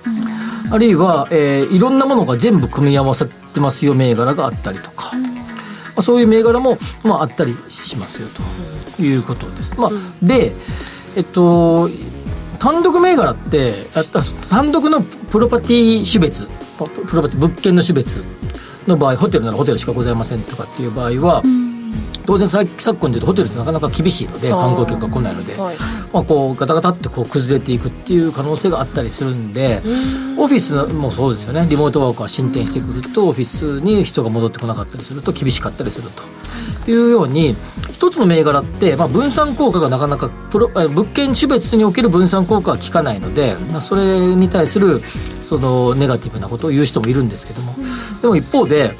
[0.72, 5.22] あるいは、えーいろんなものが全部組み合わさってますよ銘柄があったりとか、ま
[5.98, 8.28] あ、そういう銘柄も、まあ、あったりしますよ
[8.98, 9.74] ということです。
[9.78, 10.54] まあ、で、
[11.16, 11.90] えっと
[12.60, 13.74] 単独銘柄って
[14.50, 18.24] 単独のプロパティ種別ププロパティ物件の種別
[18.88, 21.42] の場合ホテルならホテルしかございませんとかっていう場合は、
[22.26, 25.78] 当然さ昨今でいうとホテルってなかなか厳しいので観光客が来ないので、はい。
[26.12, 29.82] まあ、こうガタガタってこう崩れていくっていう可能性があったりするんで
[30.38, 31.68] オフィスもそうですよね。
[31.70, 36.24] リモートワークが進展してくるとオフィスに人が戻ってこなかったりすると厳しかったりすると。
[36.86, 37.56] いうように
[37.90, 45.02] 一つの銘柄って、まあ、分散効果がなかなかプロえ物件種別における分散効果は効かないので、まあ、それに対する
[45.42, 47.76] そのネガティブなことを言う人もいるんですけども。
[48.22, 48.96] でも一方で、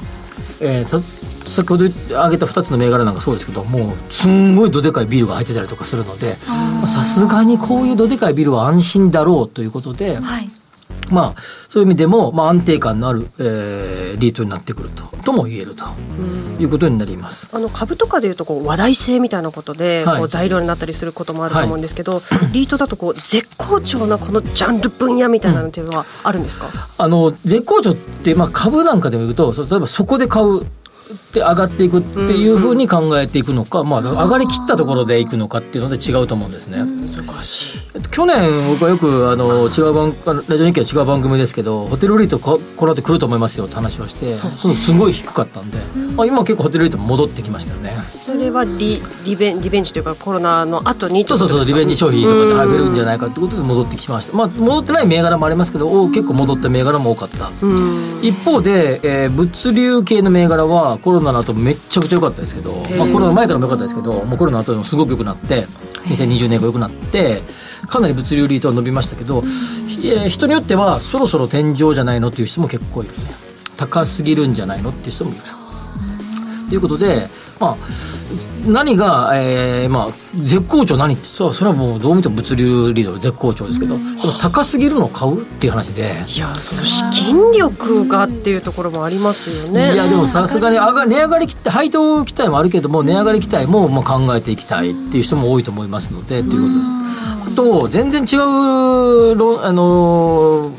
[0.62, 1.02] えーさ
[1.46, 10.50] 先ほど挙げた2つの銘柄なんかそうですけどもうすんごいどでかいビルが入ってたりとかするのでまあさすがにこういうどでかいビルは安心だろうということで、はい。
[11.10, 15.84] まあ、そういう意味でも、まあ、安定感のある、えーリートになってくるととも言えると
[16.60, 17.50] いうことになります。
[17.52, 20.18] あの株とかでいうとこう話題性みたいなことではい。
[20.20, 30.66] こう材料になったりすることもあると思うんですけど、リートだとこう絶好調なこのジャンル分野みたいなのっていうのはあるんですか、あの絶好調って、まあ、株なんかでも言うとそ例えばそこで買う
[31.12, 36.78] って上がっていくっていうふうに考えていくのか、まあ、上がりきったところでいくのかっていうので違うと思うんですね。
[36.78, 37.80] 難しい。
[38.10, 40.14] 去年僕はよくあの違う番
[40.48, 45.80] ラジオ日記は違う番組ですけどホテルリートここの後来ると思いますよって話をしてそのすごい低かったんで、
[46.16, 47.92] まあ、今結構ホテルリート戻ってきましたよね。
[47.98, 54.36] それはリリベンリベンジというかコロナの後にそうそうそうリベンジ消費とかで上げるんじゃないかってことで戻ってきました。
[54.36, 57.52] まあ戻ってない銘柄もありますけど結構戻った銘柄も多かった。
[58.22, 65.66] 一方で、えー、物流系の銘柄はコロナの後めちゃくちゃ良かったですけど、まあ、コロナ前からも良かったですけどもうコロナの後でもすごく良くなって
[66.06, 67.42] 2020年が良くなって
[67.88, 69.42] かなり物流リートは伸びましたけど、
[70.04, 73.18] えー、人によってはそろそろ天井じゃないのっていう人も結構いるね。
[73.78, 75.42] 高すぎるんじゃないのっていう人もいる
[76.70, 77.28] ということで
[77.64, 77.88] まあ、
[78.68, 80.08] 何が、えーまあ、
[80.44, 86.26] 絶好調何ってそれはもうどう見ても物流リード絶好調ですけど、でも高すぎるのを買うっていう話で。
[86.28, 89.94] いやその資金力がっていうところもありますよね。
[89.94, 96.92] いやでもさすがに上が値上がり配当期待もあるけども値上がり期待もまあ考えていきたいっていう人も多いと思いますのでっていうことです。
[97.54, 98.42] あと全然違う
[99.66, 100.72] あの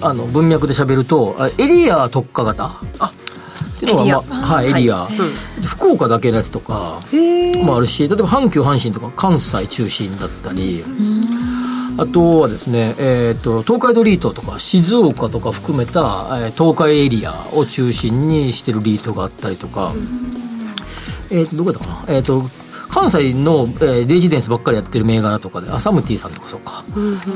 [0.00, 2.80] あの文脈で喋るとエリア特化型。
[2.98, 3.12] あ
[3.82, 7.00] っていうのは、まあ、はい、エリア、はい、福岡だけのやつとか
[7.56, 10.84] もあるし例えば阪急阪神とか関西中心だったり
[11.98, 19.92] あとはですね、えーと、東海道リートとか静岡とか含めた、えー、東海エリアを中心にしてるリートがあったりとか、
[21.30, 22.14] えっ、ー、とどこだったかな？
[22.14, 22.42] えっ、ー、と
[22.88, 26.82] 関西の、えー、レジデンスばっかりやってる銘柄とかでアサムティさんとかそうか、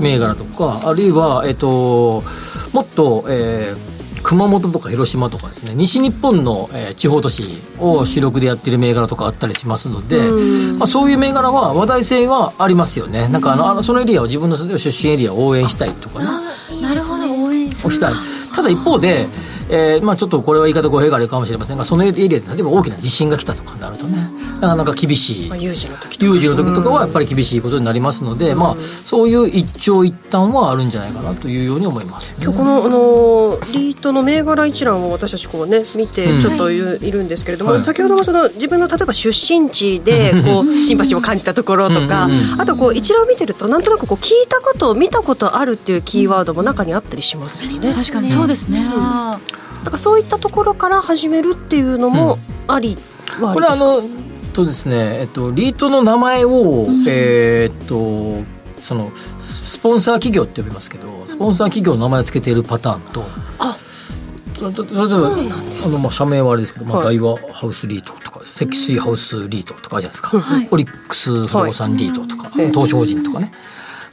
[0.00, 2.22] 銘柄とかあるいは、えーと、
[2.72, 3.95] もっと、えー、
[4.26, 7.44] 熊本とか広島とかですね西日本の、えー、地方都市
[7.78, 10.18] を主力でやってる銘柄とかあったりしますので、
[10.76, 13.28] まあ、そういう銘柄は話題性はありますよね。
[13.28, 16.24] なんかあのあのそのエリアを自分の出身エリアを応援したいとかね。
[16.82, 18.14] なるほど応援したい。
[18.52, 19.26] ただ一方で
[19.68, 26.32] えーまあ、ちょっとこれは言い方語弊があるかもしれませんがそのエリアで例えば大きな地震が来たとかになるとねなかなか厳しい、まあ、有事の時とか。
[26.32, 47.92] 有事の時とかはやっぱり厳しいことになりますので、まあ、そういう一長一短はあるんじゃないかなというように思います、今日このあのリートの銘柄一覧を私たちこう、ね、見てちょっといる,、んですけれども、はい、先ほどもその自分の例えば出身地でこうシンパシーを感じたところとかあとこう一覧を見てるとなんとなくこう聞いたこと見たことあるっていうキーワードも中にあったりしますよね。
[47.92, 49.55] 確かにそうですね、うん
[49.86, 54.02] なんかそういったところから始めるっていうのもありはありですか、これあの
[54.52, 58.44] とですね、えっと、リートの名前を、うん、えー、っと
[58.80, 63.22] そのスポンサー企業って呼びますけどスポンサー企業の名前を付けているパターンと、
[63.60, 63.78] あ
[64.60, 73.52] 例えばあのまあ社名はあれですけど、まあ、大和ハウスリートとか積水ハウスリートとかあるじゃないですか、はい、オリックス不動産リートとか、はい、東証法人とかね、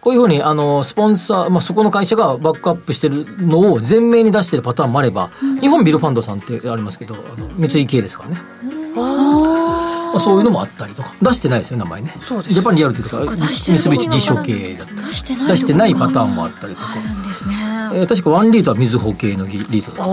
[0.04, 8.42] こういうふうに、あの、スポンサー、まあ、そこの会社がバックアップしてるのを前面に出してるパターンもあれば、うん、日本ビルファンドさんってありますけど、あの三井系ですからね。
[8.96, 11.16] あそういうのもあったりとか。
[11.22, 12.16] 出してないですよ名前ね。
[12.22, 15.00] そうですジャパンリアルというか三菱地所系だったり。
[15.48, 16.88] 出してないパターンもあったりとか、
[17.94, 20.08] えー、確かワンリートはみずほ系のリートだっ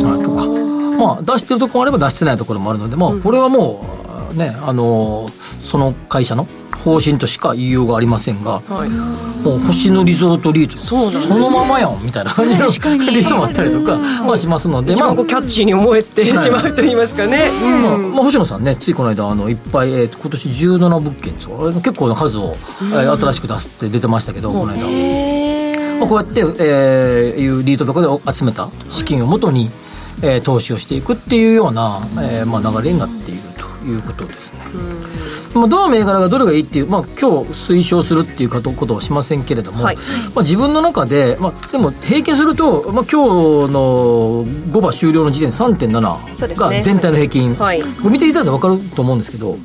[0.00, 0.76] たりとか。
[0.96, 3.95] まあ出してるところもあれば出してないところもあるのでまあこれはもう
[4.34, 5.26] ねあの
[5.60, 6.46] その会社の
[6.86, 10.78] 方針としか言いようがありませんが、はい、もう星野リゾートリート。
[10.78, 21.48] そのままやんみたいな感じのリートもあったりとか、まあ、しますので、まあ、キャッチーに思えてしまうと言いますかね、まあまあ、星野さんねついこの間あのいっぱい、えー、今年17物件です。
[21.48, 29.70] 結構な数を、えー、新しく出すって出てましたけど、この間、まあ、こうやって、えー、いうリートとかで集めた資金をもとに、
[30.22, 33.40] えー、投資をしていくっていうような、えーまあ、流れになっている。
[33.55, 33.55] と
[33.88, 34.60] いうことですね。
[35.54, 40.02] まあ、どの銘柄がどれがいいっていう、まあ、今日推奨するっていうことはしませんけれども、はい、ま
[40.36, 49.56] あ、自分の中で、まあ、でも平均すると、まあ、今日の5番終了の時点で3.7が全体の平均、ねはい、これ見ていただいたら分かると思うんですけど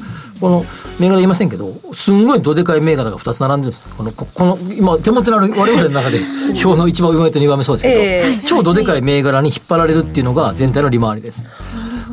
[0.42, 0.64] この
[1.00, 3.96] 銘柄言いませんけどすんごいどでかい銘柄が2つ並んでるんです。
[3.96, 6.20] このこの今手元にある我々の中で
[6.66, 11.44] 表の一番上と2番目そうですけど、えー、超どでかい銘柄に引っ張られるっていうのが全体の利回りです。
[11.44, 11.48] そ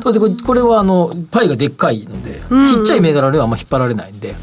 [0.01, 2.41] これはあのパイがでっかいので、
[2.75, 4.35] ちっちゃい銘柄にはあんま引っ張られないんで、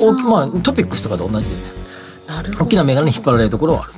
[0.00, 1.62] 大きまあ、トピックスとかと同じでね。
[2.58, 3.92] 大きな銘柄に引っ張られるところはある。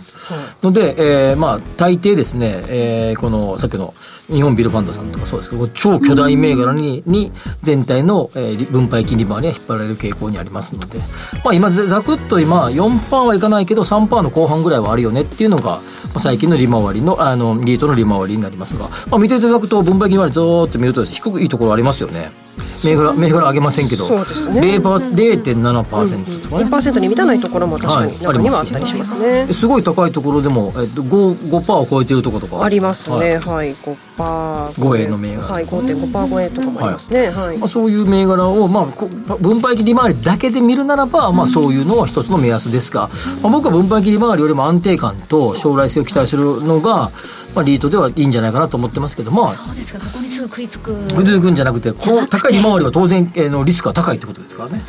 [0.63, 0.95] ので、
[1.31, 3.95] えー、まあ、大抵ですね、えー、この、さっきの
[4.29, 10.99] 日本ビルファンドさんとかそうですけど、超巨大銘柄に、に全体の、えー、分配金利回りは引っ張られる傾向にありますので、
[11.45, 15.81] まあ、今、ざくっと今、4%はいかないけど、3%の後半ぐらいはあるよねっていうのが、ま
[16.17, 22.47] あ、最近の利回りの、あの、リートの利回りになりますが、まあ、見ていただくと、分配金利回りずーっと見ると、低いところありますよね。
[22.85, 24.61] 銘柄銘柄上げませんけどそうですね。
[24.61, 32.63] 0%パー0.7%とかね、1%に満たないところも確かに中にはあったりしますね、すごい高いところでも、えっと、5%, 5を超えてるところとか？
[32.63, 33.39] ありますね。
[33.39, 33.71] ははい。
[33.71, 34.81] い、5%パー。
[34.81, 35.43] 5円の銘柄。
[35.49, 35.65] はい。
[35.65, 37.31] 5.5%超えとかもありますね。
[37.31, 39.09] はい、まあ、そういう銘柄を、まあ、こ
[39.41, 43.11] 分配金利回りだけで見るならば、まあ、そういうのは一つの目安ですが、
[43.43, 47.11] まあ、僕は分配金利回りよりも安定感と将来性を期待するのが、
[47.57, 49.99] まあ、リートではいいんじゃないかなと思ってますけどまあそうですか。
[49.99, 50.95] ここにすぐ食いつく。
[50.95, 54.85] グズグんじゃなくてこの高い利回りは当然、えーのリスクが高いってことですからね。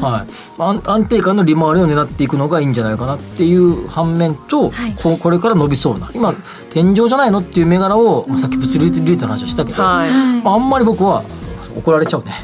[0.00, 4.94] はい、安安定感の利回りを狙っていくのがいいんじゃないかなっていう反面と、はい。
[4.94, 6.32] ここれから伸びそうな今
[6.72, 10.10] 天井じゃないのっていう銘柄を、まあ、さっき物流リートの話をしたけど、はい。
[10.44, 11.24] まあ、あんまり僕は
[11.80, 12.34] 怒られちゃうね。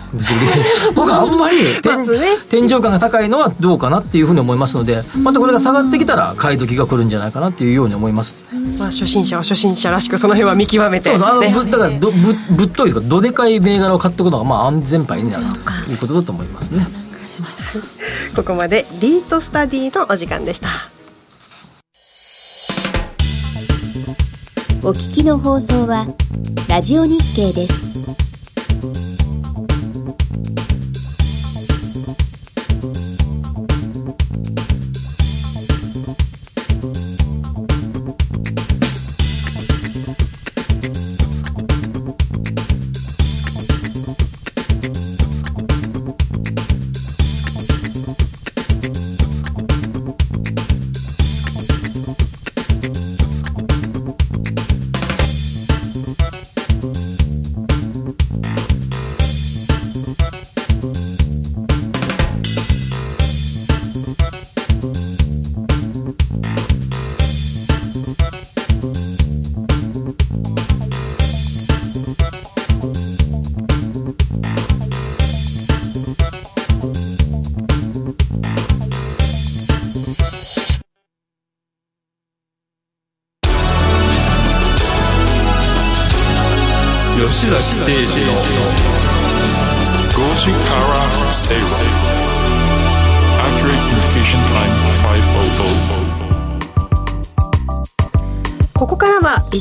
[0.94, 2.36] 僕はあんまり天,、まずね。
[2.50, 8.34] 天井感が高いのはどうかなっていうふうに思いますのでまたこれが下がってきたら買い時が来るんじゃないかなっていうように思います、
[8.78, 11.10] まあ、初心者は初心者らしくその辺は見極めて。
[11.10, 11.54] そうそうあの、ね。
[11.54, 13.06] ぶだからどぶぶっといとか？
[13.06, 15.44] どでかい銘柄を買っておくのがまあ安全牌になる
[15.86, 16.86] ということだと思いますね。
[18.34, 20.68] ここまでリートスタディのお時間でした。
[24.82, 26.06] お聞きの放送は
[26.68, 29.15] ラジオ日経です。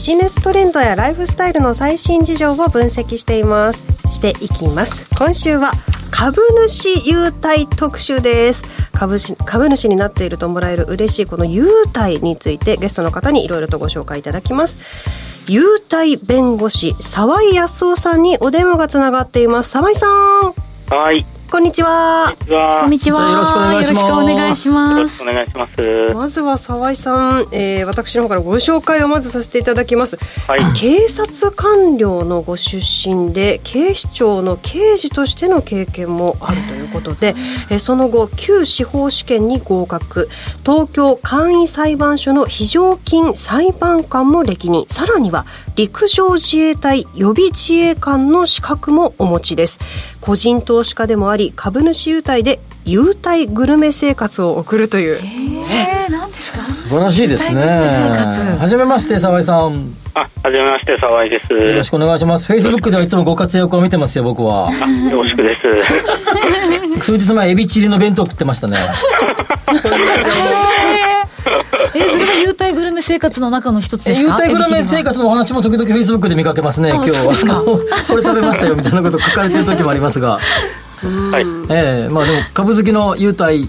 [0.06, 3.80] ジネストレンドやライフスタイルの最新事情を分析しています。
[4.08, 5.10] していきます。
[5.18, 5.72] 今週は
[6.12, 8.62] 株主優待特集です。
[8.92, 14.78] 株主株主になっているともらえる嬉しいこの優待についてゲストの方にいろいろとご紹介いただきます。
[15.48, 19.72] 優待弁護士沢井康夫さんにお電話がつながっています。
[19.72, 20.54] 沢井さん。
[20.96, 21.26] はい。
[21.52, 22.36] こんにちは。
[22.82, 23.32] こんにちは。
[23.32, 25.02] よろしくお願いしますよろしくお願いしよます。
[25.02, 26.14] ろしくお願いします。
[26.14, 30.74] まずは沢井さん、えー私の方からご紹介をまずさせていただきます、はい。
[30.74, 37.36] 警察官僚のご出身で警視庁の刑事としての経験もあるということで、
[37.70, 40.28] えーその後旧司法試験に合格。
[40.66, 44.86] 東京簡易裁判所の非常勤裁判官も歴任。
[44.88, 49.80] さらには陸上自衛隊予備自衛官の資格もお持ちです
[50.26, 55.16] 個人投資家でもあり株主優待で優待グルメ生活を送るという。
[55.18, 56.64] えー、何ですか？
[56.66, 57.50] 素晴らしいですね。
[57.52, 58.10] 優待グルメ生
[58.56, 58.60] 活。
[58.62, 59.94] はじめまして沢井さん。
[60.16, 61.52] あ、はじめまして、沢井です。
[61.54, 62.48] よろしくお願いします。
[62.48, 64.70] フェイスブックではいつもご活躍を見てますよ僕は。
[64.70, 64.72] あ
[65.10, 65.64] よろしくです。
[67.12, 68.78] 数日前エビチリの弁当食ってましたね
[71.94, 74.44] えー、それは優待グルメ生活の中の一つですか？
[74.46, 77.64] 優待グルメ生活のお話も時々フェイスブックで見かけますね今日は。
[78.08, 80.40] これ食べましたよみたいなこと書かれてる時もありますが。
[81.32, 81.46] はい。
[81.70, 83.62] ええまあでも株好きの優待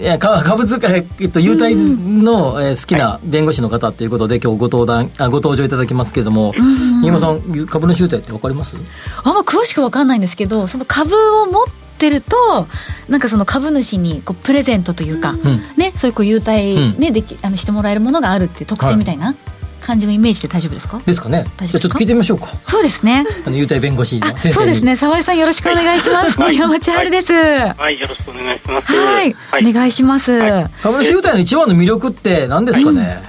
[0.00, 0.84] いやか株好き、
[1.20, 6.54] えっと、優待の、えー好きな弁護士の方ということで、今日ご登壇あご登場いただきますけれども、
[7.02, 8.74] 新山さん、株主優待って分かります？
[9.22, 11.64] あんま詳しく分かんないんですけどその株を持っ
[12.04, 12.66] てると
[13.08, 15.62] なんかその株主にこうプレゼントというか、ん。
[15.76, 16.98] ね、そういうこう優待、うん。
[16.98, 19.34] ねできあのしてもらえるものがあるっていう特典みたいな
[19.80, 20.98] 感じのイメージで大丈夫ですか？
[21.04, 21.44] ですかね。
[21.56, 22.46] 大丈夫ちょっと聞いてみましょうか。
[22.64, 23.24] そうですね。
[23.46, 24.54] あの優待弁護士のあ先生に。
[24.54, 24.96] そうですね。
[24.96, 26.40] 沢井さんよろしくお願いします。
[26.40, 27.32] 野山千春です。
[27.32, 28.92] ははい、よろしくお願いします。
[28.92, 29.36] い、はい。
[29.68, 30.70] お願いします、はい。
[30.82, 33.22] 株主優待の一番の魅力って何ですかね、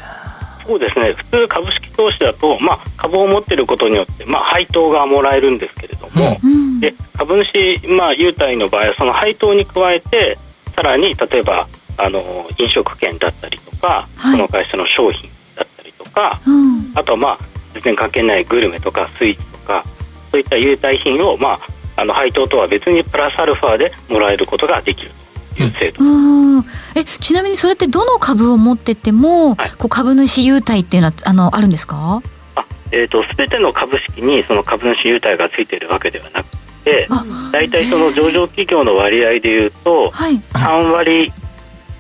[0.67, 1.13] そうですね。
[1.13, 6.79] 普通株式投資だと、まあ、株を持っていることによって、まあ、配当がもらえるんですけれども、うん。
[6.79, 10.37] で株主、まあ、優待の場合はその配当に加えて
[10.75, 12.21] さらに例えばあの
[12.57, 14.31] 飲食券だったりとか、はい。
[14.31, 16.91] その会社の商品だったりとか、うん。
[16.95, 17.39] あとはまあ
[17.73, 19.83] 全然関係ないグルメとかスイーツとか
[20.31, 21.59] そういった優待品を、まあ、
[21.97, 25.24] あの配当とは別にプラスアルファでもらえることができると
[25.63, 26.65] いう制度、うん。
[26.95, 29.71] えちなみにそれってどの株を持ってても、はい。
[29.71, 32.21] こう株主優待っていうのはあのあるんですか？
[32.55, 36.47] あえー、と全ての株式にその株主優待がついているわけではなく
[36.85, 37.07] で
[37.51, 41.33] 大体その上場企業の割合でいうと、はい、3割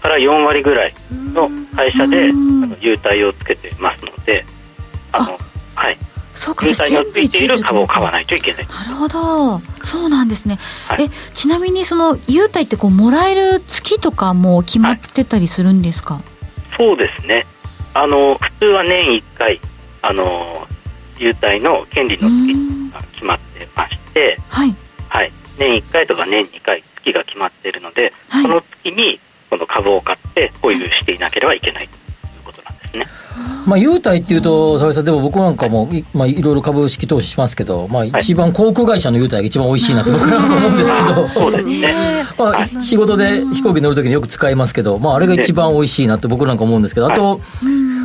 [0.01, 0.93] から4割ぐらい
[1.33, 2.27] の会社で
[2.79, 4.45] 優待をつけてますので
[5.11, 5.37] あの
[6.45, 8.67] はいそうか優待のついている株を買わないといけない。
[8.67, 9.59] なるほど。
[9.83, 16.23] そうなんですね、はい、えちなみにその優待ってこうもらえる月とかも決まってたりするんですか、はい、
[16.77, 17.45] そうですね。
[17.93, 19.59] あの普通は年1回
[20.01, 20.67] あの
[21.17, 24.75] 優待の権利の月が決まってまして、はい、
[25.09, 29.19] はい、年1回とか年2回月が決まっているので、はい、その月に
[29.49, 31.89] この株を買って保有していなければいけない
[32.99, 33.25] ですね。
[33.65, 41.93] まあ、優待っていうと、澤井さん、でも僕なんかも、いまあ、いろいろ株式投資しますけど、まあ、一番航空会社の優待が一番おいしいなって僕なんか思うんですけど、そうですね。
[42.37, 47.41] まあ、仕事で飛行機乗るときによく使いますけど、まあ、あれが一番おいしいなって僕なんか思うんですけど、あと、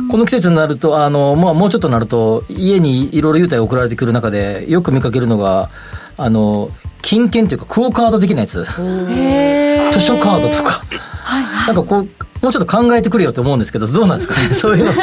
[0.09, 5.69] この季節になると、あの、まあ、もうちょっとなると、家にいろいろ優待送られてくる中で、よく見かけるのが、
[6.17, 6.69] あの、
[7.01, 8.63] 金券というか、クオカード的なやつ。
[8.63, 10.83] 図書カードとか。
[11.23, 12.03] はいはい、なんかこう、
[12.41, 15.01] もうちょっと考えてくれよと思うんですけど、どうなんですかね、 そういうのって。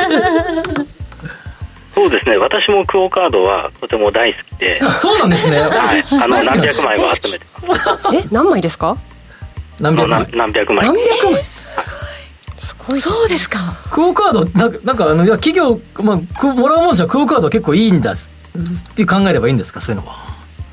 [1.95, 4.81] そうですね、私もクオカードはとても大好きで。
[5.01, 5.61] そうなんですね。
[5.61, 5.71] はい、
[6.23, 7.81] あの、何百枚も集めてます。
[8.17, 8.97] え、何枚ですか？
[9.81, 10.29] 何百枚？
[10.33, 10.87] 何百枚。
[10.87, 11.43] 何百枚？
[11.43, 11.77] す
[12.87, 13.59] ごいそうですか。
[13.91, 18.17] クオカード、なんか、なんかあの、企業、まあ、もらうもんじゃクオカード結構いいんだっ
[18.95, 20.17] て考えればいいんですか、そういうのは。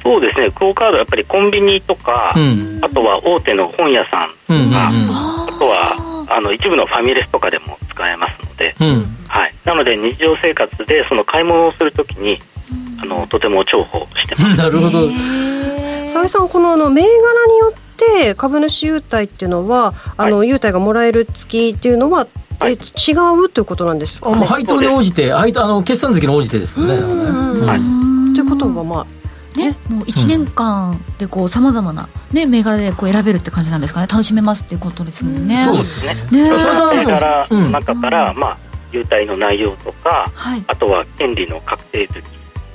[0.06, 12.38] そうですね、クオカードはやっぱりコンビニとか、うん、あとは大手の本屋さんとか、うんうんうん、あとはあの一部のファミレスとかでも使えますので、うん、はい、なので日常生活でその買い物をするときに、
[13.01, 14.58] あのとても重宝してます。
[14.62, 15.10] なるほど。
[16.08, 17.08] 澤井さんこのあの銘柄
[17.47, 22.28] によって株主優待っていうのはあの、はい、優待がもらえる月っていうのは
[22.64, 22.76] え違
[23.43, 26.93] うということなんですか、ね、配当に応じて配当あの決算月に応じてですよね。
[26.93, 29.25] はい、ということはまあ
[29.56, 34.08] ね、もう1年間でこうさまざまな、ね、銘柄でこう選べるって感じなんですかね。
[34.08, 35.64] 楽しめますっていうことですもんね。
[35.64, 36.16] そうですね。
[36.16, 36.60] ね。
[36.60, 38.58] その銘柄の中から、まあ、
[38.91, 42.24] 優待の内容とか、はい、あとは権利の確定月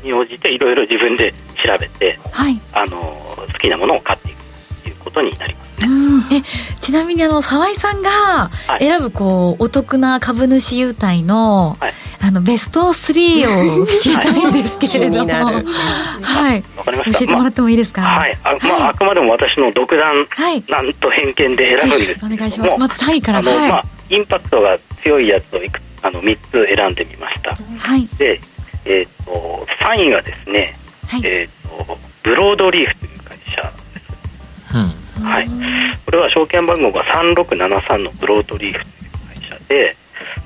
[0.03, 4.43] に応じていろいろ自分で調べて、はい、あの好きなものを買っていく
[4.83, 5.70] ということになります。
[5.83, 6.43] え
[6.81, 11.77] ちなみにあの沢井さんが選ぶこう、お得な株主優待の,、
[12.21, 18.39] あのベスト3を聞きたいんですけれども、はい、教えてもらってもいいですか、はい。
[18.45, 20.27] あまあ、あくまでも私の独断、
[20.69, 22.27] なんと偏見で選ぶんです。
[22.27, 22.77] お願いします。
[22.77, 23.39] まず3位から。
[23.39, 28.41] あの、まあ、インパクトが強いやつをいくあの3つ選んでみました、はい、で、
[28.85, 30.77] えーと、3位がですね、
[31.23, 33.20] えーとブロードリーフという
[36.31, 39.11] 証券番号が3673のブロードリーフという
[39.41, 39.97] 会社で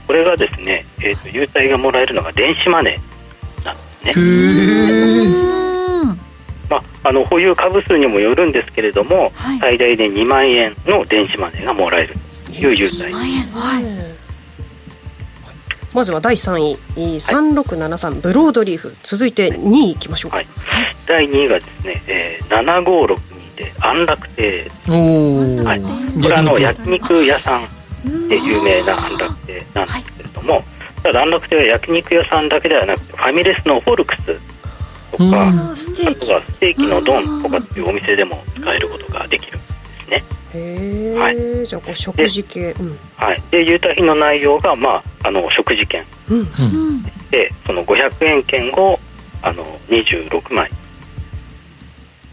[0.07, 5.55] これがですね、えーと、優待がもらえるのが電子マネーなんですね。
[6.71, 12.15] まあ、あの保有株数にもよるんですけれども、はい、最大で2万円の電子マネーがもらえる
[12.47, 13.85] という優待、はい、
[15.93, 16.77] まずは第3位。
[16.97, 18.97] 3673、はい、ブロードリーフ。
[19.03, 20.47] 続いて2位いきましょうか、はい、
[21.07, 24.71] 第2位がですね、えー、756て安楽亭。
[24.89, 30.63] はい、これあの焼肉屋さんで有名な安楽亭なんですけれども、
[31.03, 34.23] ただ安楽亭は焼肉屋さんだけではなくてファミレスのフォルクス
[35.13, 39.67] とか、あとはステーキのドンとかっていうお店でも使えることができるんで
[40.05, 40.25] すね。
[40.55, 48.99] へはい、じゃあこう食事系、うん、はい、で優待品の内容が、まあ、あの食事券、うん、でその500円券を
[49.43, 50.71] あの26枚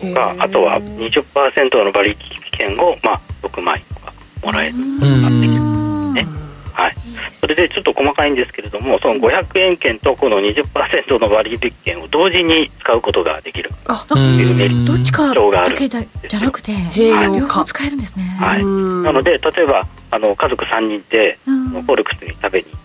[0.01, 2.17] とかあとは20%の割引
[2.51, 4.75] 券を、まあ、6枚とかもらえる。
[4.99, 6.13] ことができるん。
[6.13, 6.41] ですね。
[6.73, 6.95] はい、
[7.33, 13.69] それでちょっと細かいんですけれどもその500円券とこの20%の割引券を同時に使うことができる。
[14.07, 22.79] というメリットどっちかだけじゃなくて、はい、両方使えるんですね、はい、なので例えばあの家族3人でフォルクスに食べに行っ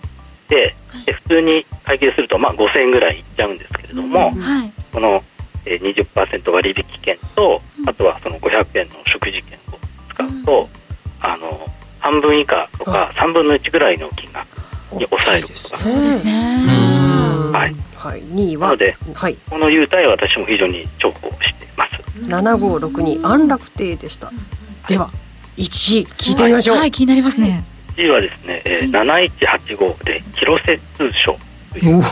[0.48, 0.74] て
[1.06, 5.22] で普通に会計するとまあ5000円ぐらいいっちゃうんですけれども、はい、この
[5.66, 9.78] えー、20%割引券と、あとはその500円の食事券を
[10.10, 10.68] 使うと、
[11.20, 14.46] あの半分以下とか3分の1ぐらいの金額
[14.94, 15.76] に抑えることが。
[15.76, 16.56] そうですね。
[17.52, 18.66] はい、はい、2位は？
[18.68, 22.02] なので、はい、この優待は私も非常に重宝しています。
[22.20, 24.32] 7562安楽亭でした、
[24.88, 25.10] では
[25.56, 27.64] 1位聞いてみましょう、はい、気になりますね。
[27.96, 31.36] 1位はですね、えー、7185で広瀬通商
[31.72, 32.02] という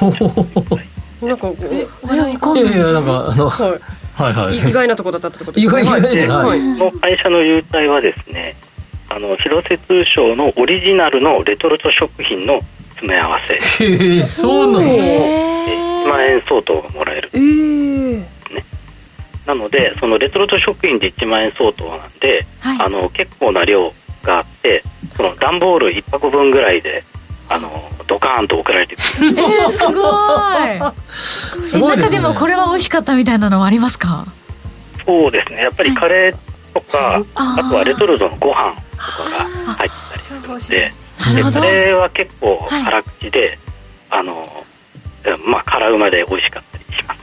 [1.27, 4.69] なんかえいやいやなんかあの、はい、はいはい。
[4.69, 8.57] 意外なところだったってことですね意外ですね、はい、この会社の優待はですね
[9.09, 12.61] あの広瀬通商のオリジナルのレトルト食品の
[12.91, 13.85] 詰め合わせ。
[13.85, 18.27] へえそうなの？1万円相当がもらえる、えー、ね、
[19.47, 24.83] ななのでそのレトルト食品で1万円相当なんで、はい、あの結構な量があって
[25.17, 27.05] その段ボール1箱分ぐらいで
[27.55, 29.07] あのドカーンと送られてくる。
[29.29, 31.63] えー、すごい。
[31.69, 34.27] すごい、ね、中でもこれは美味しかったみたいなのはありますか？
[35.07, 35.63] そうですね。
[35.63, 36.37] やっぱりカレー
[36.75, 38.75] とか、はい、あとはレトルトのご飯
[39.17, 40.93] とかが入ったりするので
[41.35, 43.59] でカレーは結構辛口で、はい、
[44.11, 44.65] あの
[45.47, 47.21] まあ辛うまで美味しかったりします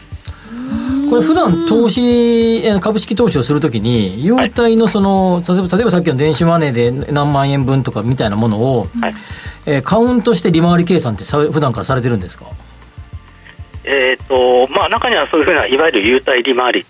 [1.11, 9.13] これ普段投資、株式投資をするときに、優待のその、例えば例えばさっきの電子マネーで何万円分とかみたいなものを、はい、
[9.65, 12.45] えー、カウントして利回り計算ってさ普段からされてるんですか？
[13.83, 16.85] えーとまあ、中にはそういうふうないわゆる優待利回り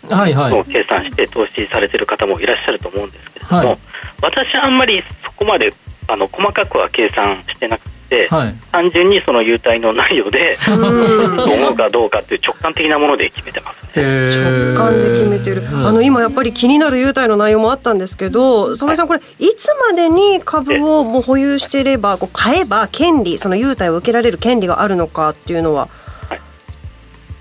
[0.56, 3.78] を計算して投資されてる方もいらっしゃると思うんですけれども、はい、
[4.22, 5.74] 私はあんまりそこまで
[6.08, 7.91] あの細かくは計算してなくて、
[8.30, 25.88] はい、単純にその優待の内容で 思うかどうかっていう直感的なもので決めてます、ね、直感で決めてる、あの今やっぱり気になる優待の内容もあったんですけど澤井さんこれいつまでに株をもう保有していればこう買えば権利その優待を受けられる権利があるのかっていうのは、
[26.30, 26.40] はい、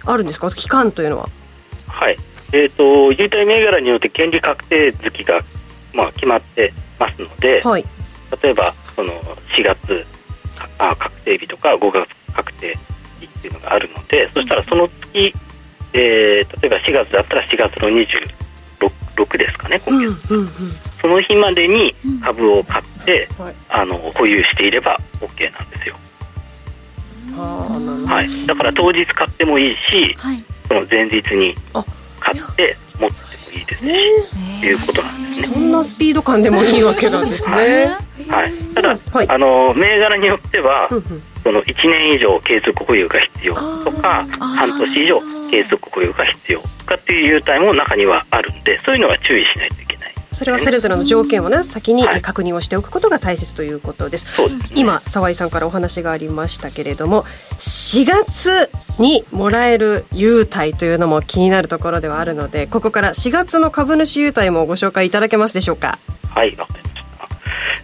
[0.07, 0.51] あるんですか？
[0.51, 1.29] 期間というのは。
[1.89, 2.17] はい。
[2.53, 5.41] えーと、優待銘柄によって権利確定月が、
[5.93, 7.85] まあ、決まってますので、はい、
[8.43, 9.13] 例えばその
[9.57, 10.05] 4月
[10.81, 12.75] あ確定日とか5月確定
[13.21, 15.35] 日っていうのがあるのでそしたらその月、
[15.93, 20.51] えー、例えば4月だったら4月の26ですかね今月、うんうんうん、
[21.01, 25.97] その日までに株を買って、うん、あの保有していれば OK なんですよ。
[27.37, 31.55] はい、だから当日買ってもいいし、はい、その前日に
[32.19, 35.55] 買って持ってもいいですし、ということなんですね。
[35.55, 37.97] そんなスピード感でもいいわけなんですね。
[38.29, 45.21] はい、ただ、はい、あの銘柄によっては、うんうん、その1年以上継続保有が必要とか半年以上
[45.51, 49.90] 継続保有が必要とかっていう優待も中にはあるんでそういうのは注意しないといけない。
[50.33, 54.27] それはそれぞれの条件をね先に確認をしておくことが大切ということです。
[54.41, 57.25] はい、今澤井さんからお話がありましたけれども
[57.59, 65.99] 4月にもらえる優待というのも気になるところではあるのでここから4月の株主優待もご紹介いただけますでしょうか？
[66.29, 67.01] はいわかりました。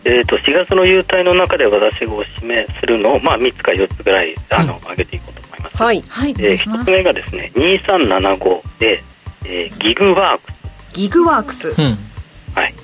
[0.04, 6.00] えーと、4月の優待の中で私がお示めするのを、まあ、3つか4つぐらいあの、うん、上げていこうと思います、はい。
[6.06, 9.02] はいえー、1つ目がですね2375で、
[9.44, 10.92] えー、ギグワークス。
[10.92, 11.98] ギグワークス、うん、
[12.56, 12.74] はい。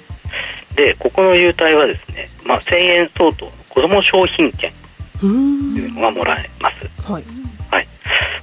[0.77, 4.73] でここの優待はですね、まあ、1000円相当の子ども商品券
[5.21, 7.11] というのがもらえます。
[7.11, 7.25] はい、
[7.71, 7.89] はい、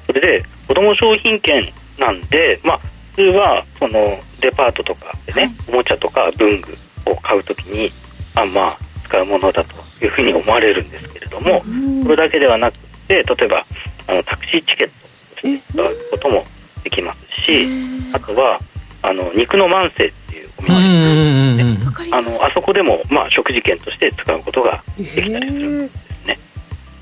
[0.06, 2.80] それで子ども商品券なんで、まあ、
[3.16, 7.92] 普通はそのデパートとかでね、はい、おもちゃとか文具を買うときに
[8.36, 9.76] あまあ使うものだと
[10.06, 11.62] いうふうに思われるんですけれども、
[12.04, 12.78] これだけではなく
[13.08, 13.66] て例えば
[14.08, 16.46] あのタクシーチケットとして使うことも
[16.84, 17.68] できますし
[18.14, 18.60] あとは
[19.02, 25.94] あの肉の万世っていうお店ですねあのあそこでも、まあ、食事券として使うことができたりするんで
[26.24, 26.40] すね。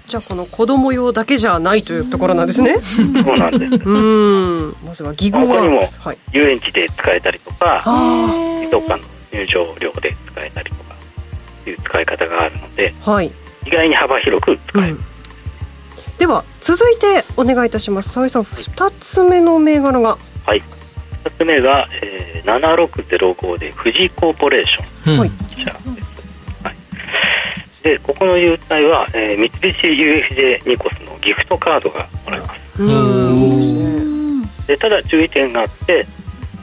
[0.07, 2.75] じゃあこの子供用だけじゃないというところなんですね。
[3.23, 3.75] そうなんです。
[3.75, 4.75] うん。
[4.85, 5.99] まずはギグワークス。
[6.31, 7.83] 遊園地で使えたりとか、
[8.71, 10.87] どっかの入場料で使えたりとか。
[11.67, 13.31] ていう使い方があるので、はい、
[13.65, 15.03] 意外に幅広く使える、うん、
[16.17, 20.63] では続いてお願いいたします澤井さん2つ目の銘柄がはい
[21.27, 22.59] 2つ目が、えー、
[22.95, 25.31] 7605で富士コーポレーション、はい、
[27.83, 32.61] でここの優待は、えー、三菱 UFJ ニコスのギフトカードがもらえます。
[34.67, 36.05] でただ注意点があって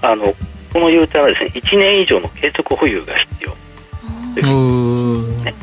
[0.03, 0.35] あの
[0.73, 3.55] この優待はですね1年以上の継続保有が必要。
[4.35, 5.55] ね、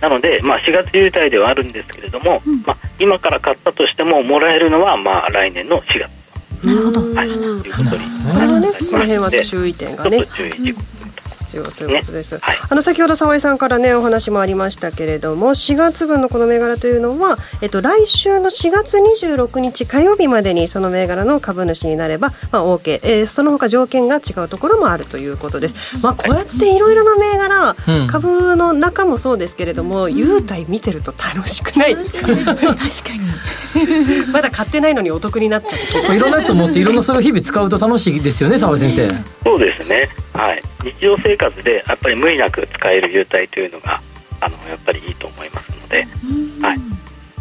[0.00, 6.19] なので、まあ、4月優待ではあるんですけれども、うん、まあ、今から買ったとしてももらえるのは、まあ、来年の4月
[6.62, 8.24] なるほど、はい、ことに。
[8.34, 10.26] なりますこの辺は注意点がね。
[10.36, 10.82] 注意事項
[11.50, 31.96] 必要ということです、ねはい、あの先ほど澤井さんからねお話もありましたけれども4月分のこの銘柄というのは、えっと、来週の4月26日火曜日までにその銘柄の株主になれば、まあ、OK、えー、その他条件が違うところもあるということです、まあ、こうやっていろいろな銘柄、はい、株の中もそうですけれども、うん、優待見てると楽しくない。
[31.96, 32.46] ですか、確か
[33.74, 34.26] に。
[34.32, 35.76] まだ買ってないのにお得になっちゃ
[36.12, 36.16] う。
[36.16, 39.10] いろんなやつを持っていろんなそれを日々使うと楽しいですよね澤井先生。
[39.44, 44.00] そうですねはい日常生活でやっぱり無理なく使える優待というのが
[44.40, 46.06] あのやっぱりいいと思いますので、
[46.62, 46.78] はい。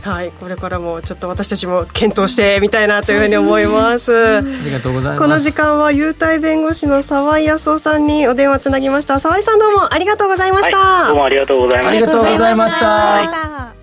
[0.02, 4.38] はい、これからもちょっと私たちも検討してみたいなというふうに思います。
[4.38, 5.22] ありがとうございます。
[5.22, 9.20] この時間は優待弁護士の沢井康夫さんにお電話つなぎました。
[9.20, 10.78] 沢井さんどうもありがとうございました。
[10.78, 11.90] はい、どうもありがとうございました。
[11.90, 12.86] ありがとうございました。
[12.86, 13.80] はい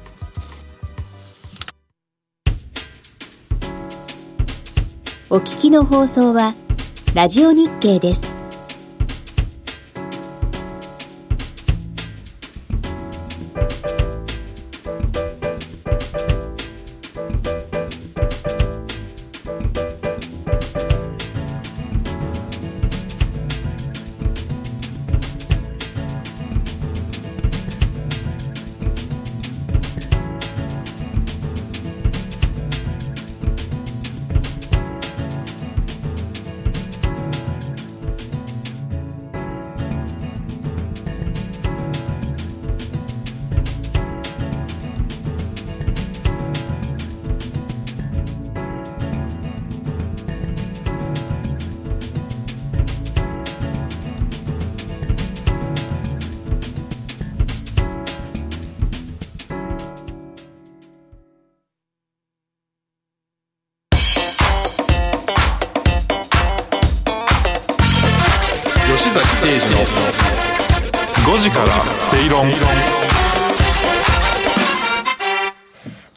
[5.28, 6.54] お聞きの放送は
[7.14, 8.35] ラジオ日経です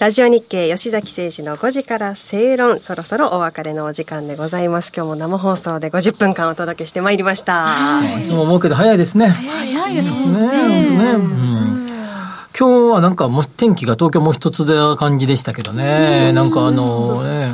[0.10, 2.80] ラジオ日経吉崎誠二の5時から正論。
[2.80, 4.92] そろそろお別れのお時間でございます。
[4.92, 9.28] 今日も生放送で50分間お届けしてまいりました、い、つも思うけど早いですね。
[9.28, 10.18] 早いですね。
[10.26, 11.86] ね、うん、
[12.58, 17.52] 今日はなんかも天気が東京もう一つで感じでしたけどね、なんかあのね。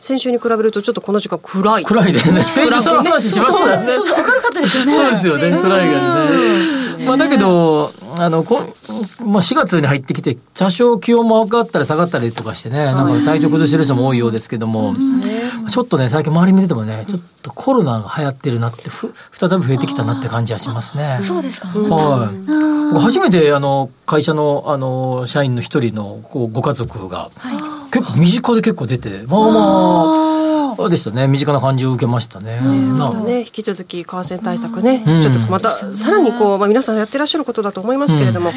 [0.00, 1.84] 先週に比べるとちょっとこの時間暗い。
[1.84, 2.42] 暗いでね。
[2.42, 3.86] 先週その話しましたね。
[3.86, 4.92] 明るかったですよね。
[4.96, 5.62] そうですよね。
[5.62, 8.74] 暗いがねまあだけどあのこ、
[9.20, 14.94] まあ、4月に入ってきて多少気温も上がったり下がったりとかしてねなんか体調崩してる人も多いようですけども、
[15.70, 21.18] ちょっとね最近周り見ててもねちょっとコロナが流行ってるなってふ再び増えてきたなって感じはしますね。
[21.20, 21.68] そうですか。
[21.68, 22.32] は
[22.94, 22.98] い。
[23.00, 27.90] 初めてあの会社のあの社員の一人のこうご家族が、はい。
[27.90, 29.48] 結構身近で結構出てまあま
[30.34, 30.37] あ
[30.88, 31.26] でしたね。
[31.28, 32.60] 身近な感じを受けましたね。
[32.60, 38.52] またね引き続き感染対策ね、ちょっとまたさらにこうまあ皆さんやってらっしゃることだと思いますけれども、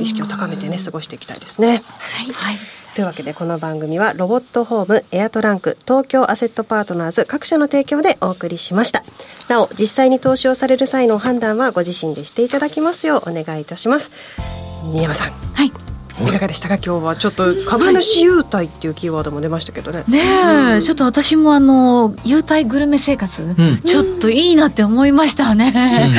[0.00, 1.82] 意識を高めてね過ごしていきたいですね。
[2.32, 2.56] はい。
[2.94, 9.04] というわけでこの番組はロボットホームエアトランク東京アセットパートナーズ各社の提供でお送りしました。
[9.48, 14.10] なお実際に投資をされる際の判断はご自身でしていただきますようお願いいたします。
[14.92, 15.30] 新山さん。
[15.30, 15.89] はい
[16.28, 16.74] いかがでしたか？
[16.76, 20.04] 今日はちょっと株主優待っていうキーワードも出ましたけどね。
[20.08, 26.16] ねえ、うん、ちょっと私もあの優待グルメ生活、うん、ちょっといいなって思いましたね、うん、え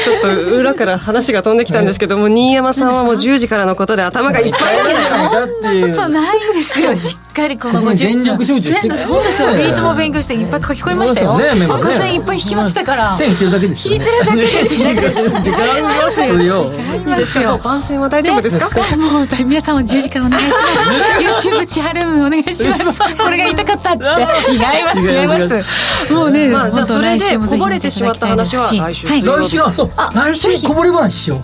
[0.00, 4.60] ー、ちょっと裏から話が飛んできたんですけども新山さんはもう10時からのことで頭がいっぱい
[5.08, 5.20] そん。
[5.22, 6.94] なことないんですよ。
[6.96, 13.12] しっかりこの50分全力集中してそうですよビートも勉強していっぱい書き込みましたよ、ね、赤線いっぱい引きましたから。
[13.14, 14.68] 線引いてるだけです引いてるだけです。
[15.42, 16.72] 時間ありますよ。
[17.08, 17.58] いいですよ。
[17.58, 18.68] 番線は大丈夫ですか？
[18.96, 23.00] もう皆さんも10時からお願いします YouTube 千春お願いします。
[23.16, 24.04] これが言いたかったって。
[24.52, 26.12] 違います違います。
[26.12, 31.42] もうね、まあ、じゃあそれでこぼれてしまった話は来週来週そう来週こぼれ話しよう。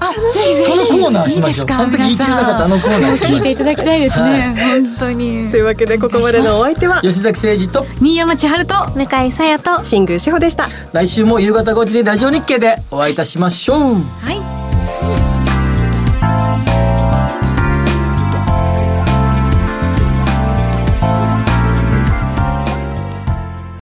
[0.65, 1.67] そのコーナーしましょう。
[1.71, 4.55] あの時言い切れなかったあのコーナー聞いていただきたいですね。
[4.59, 5.51] 本当に。
[5.51, 10.69] というわけでここまでのお相手は吉崎誠二と新山千春と向井沙耶と新宮志保でした。
[10.93, 13.95] 来週も夕方5時でラジオ日経でお会いいたしましょう。
[13.95, 14.70] はい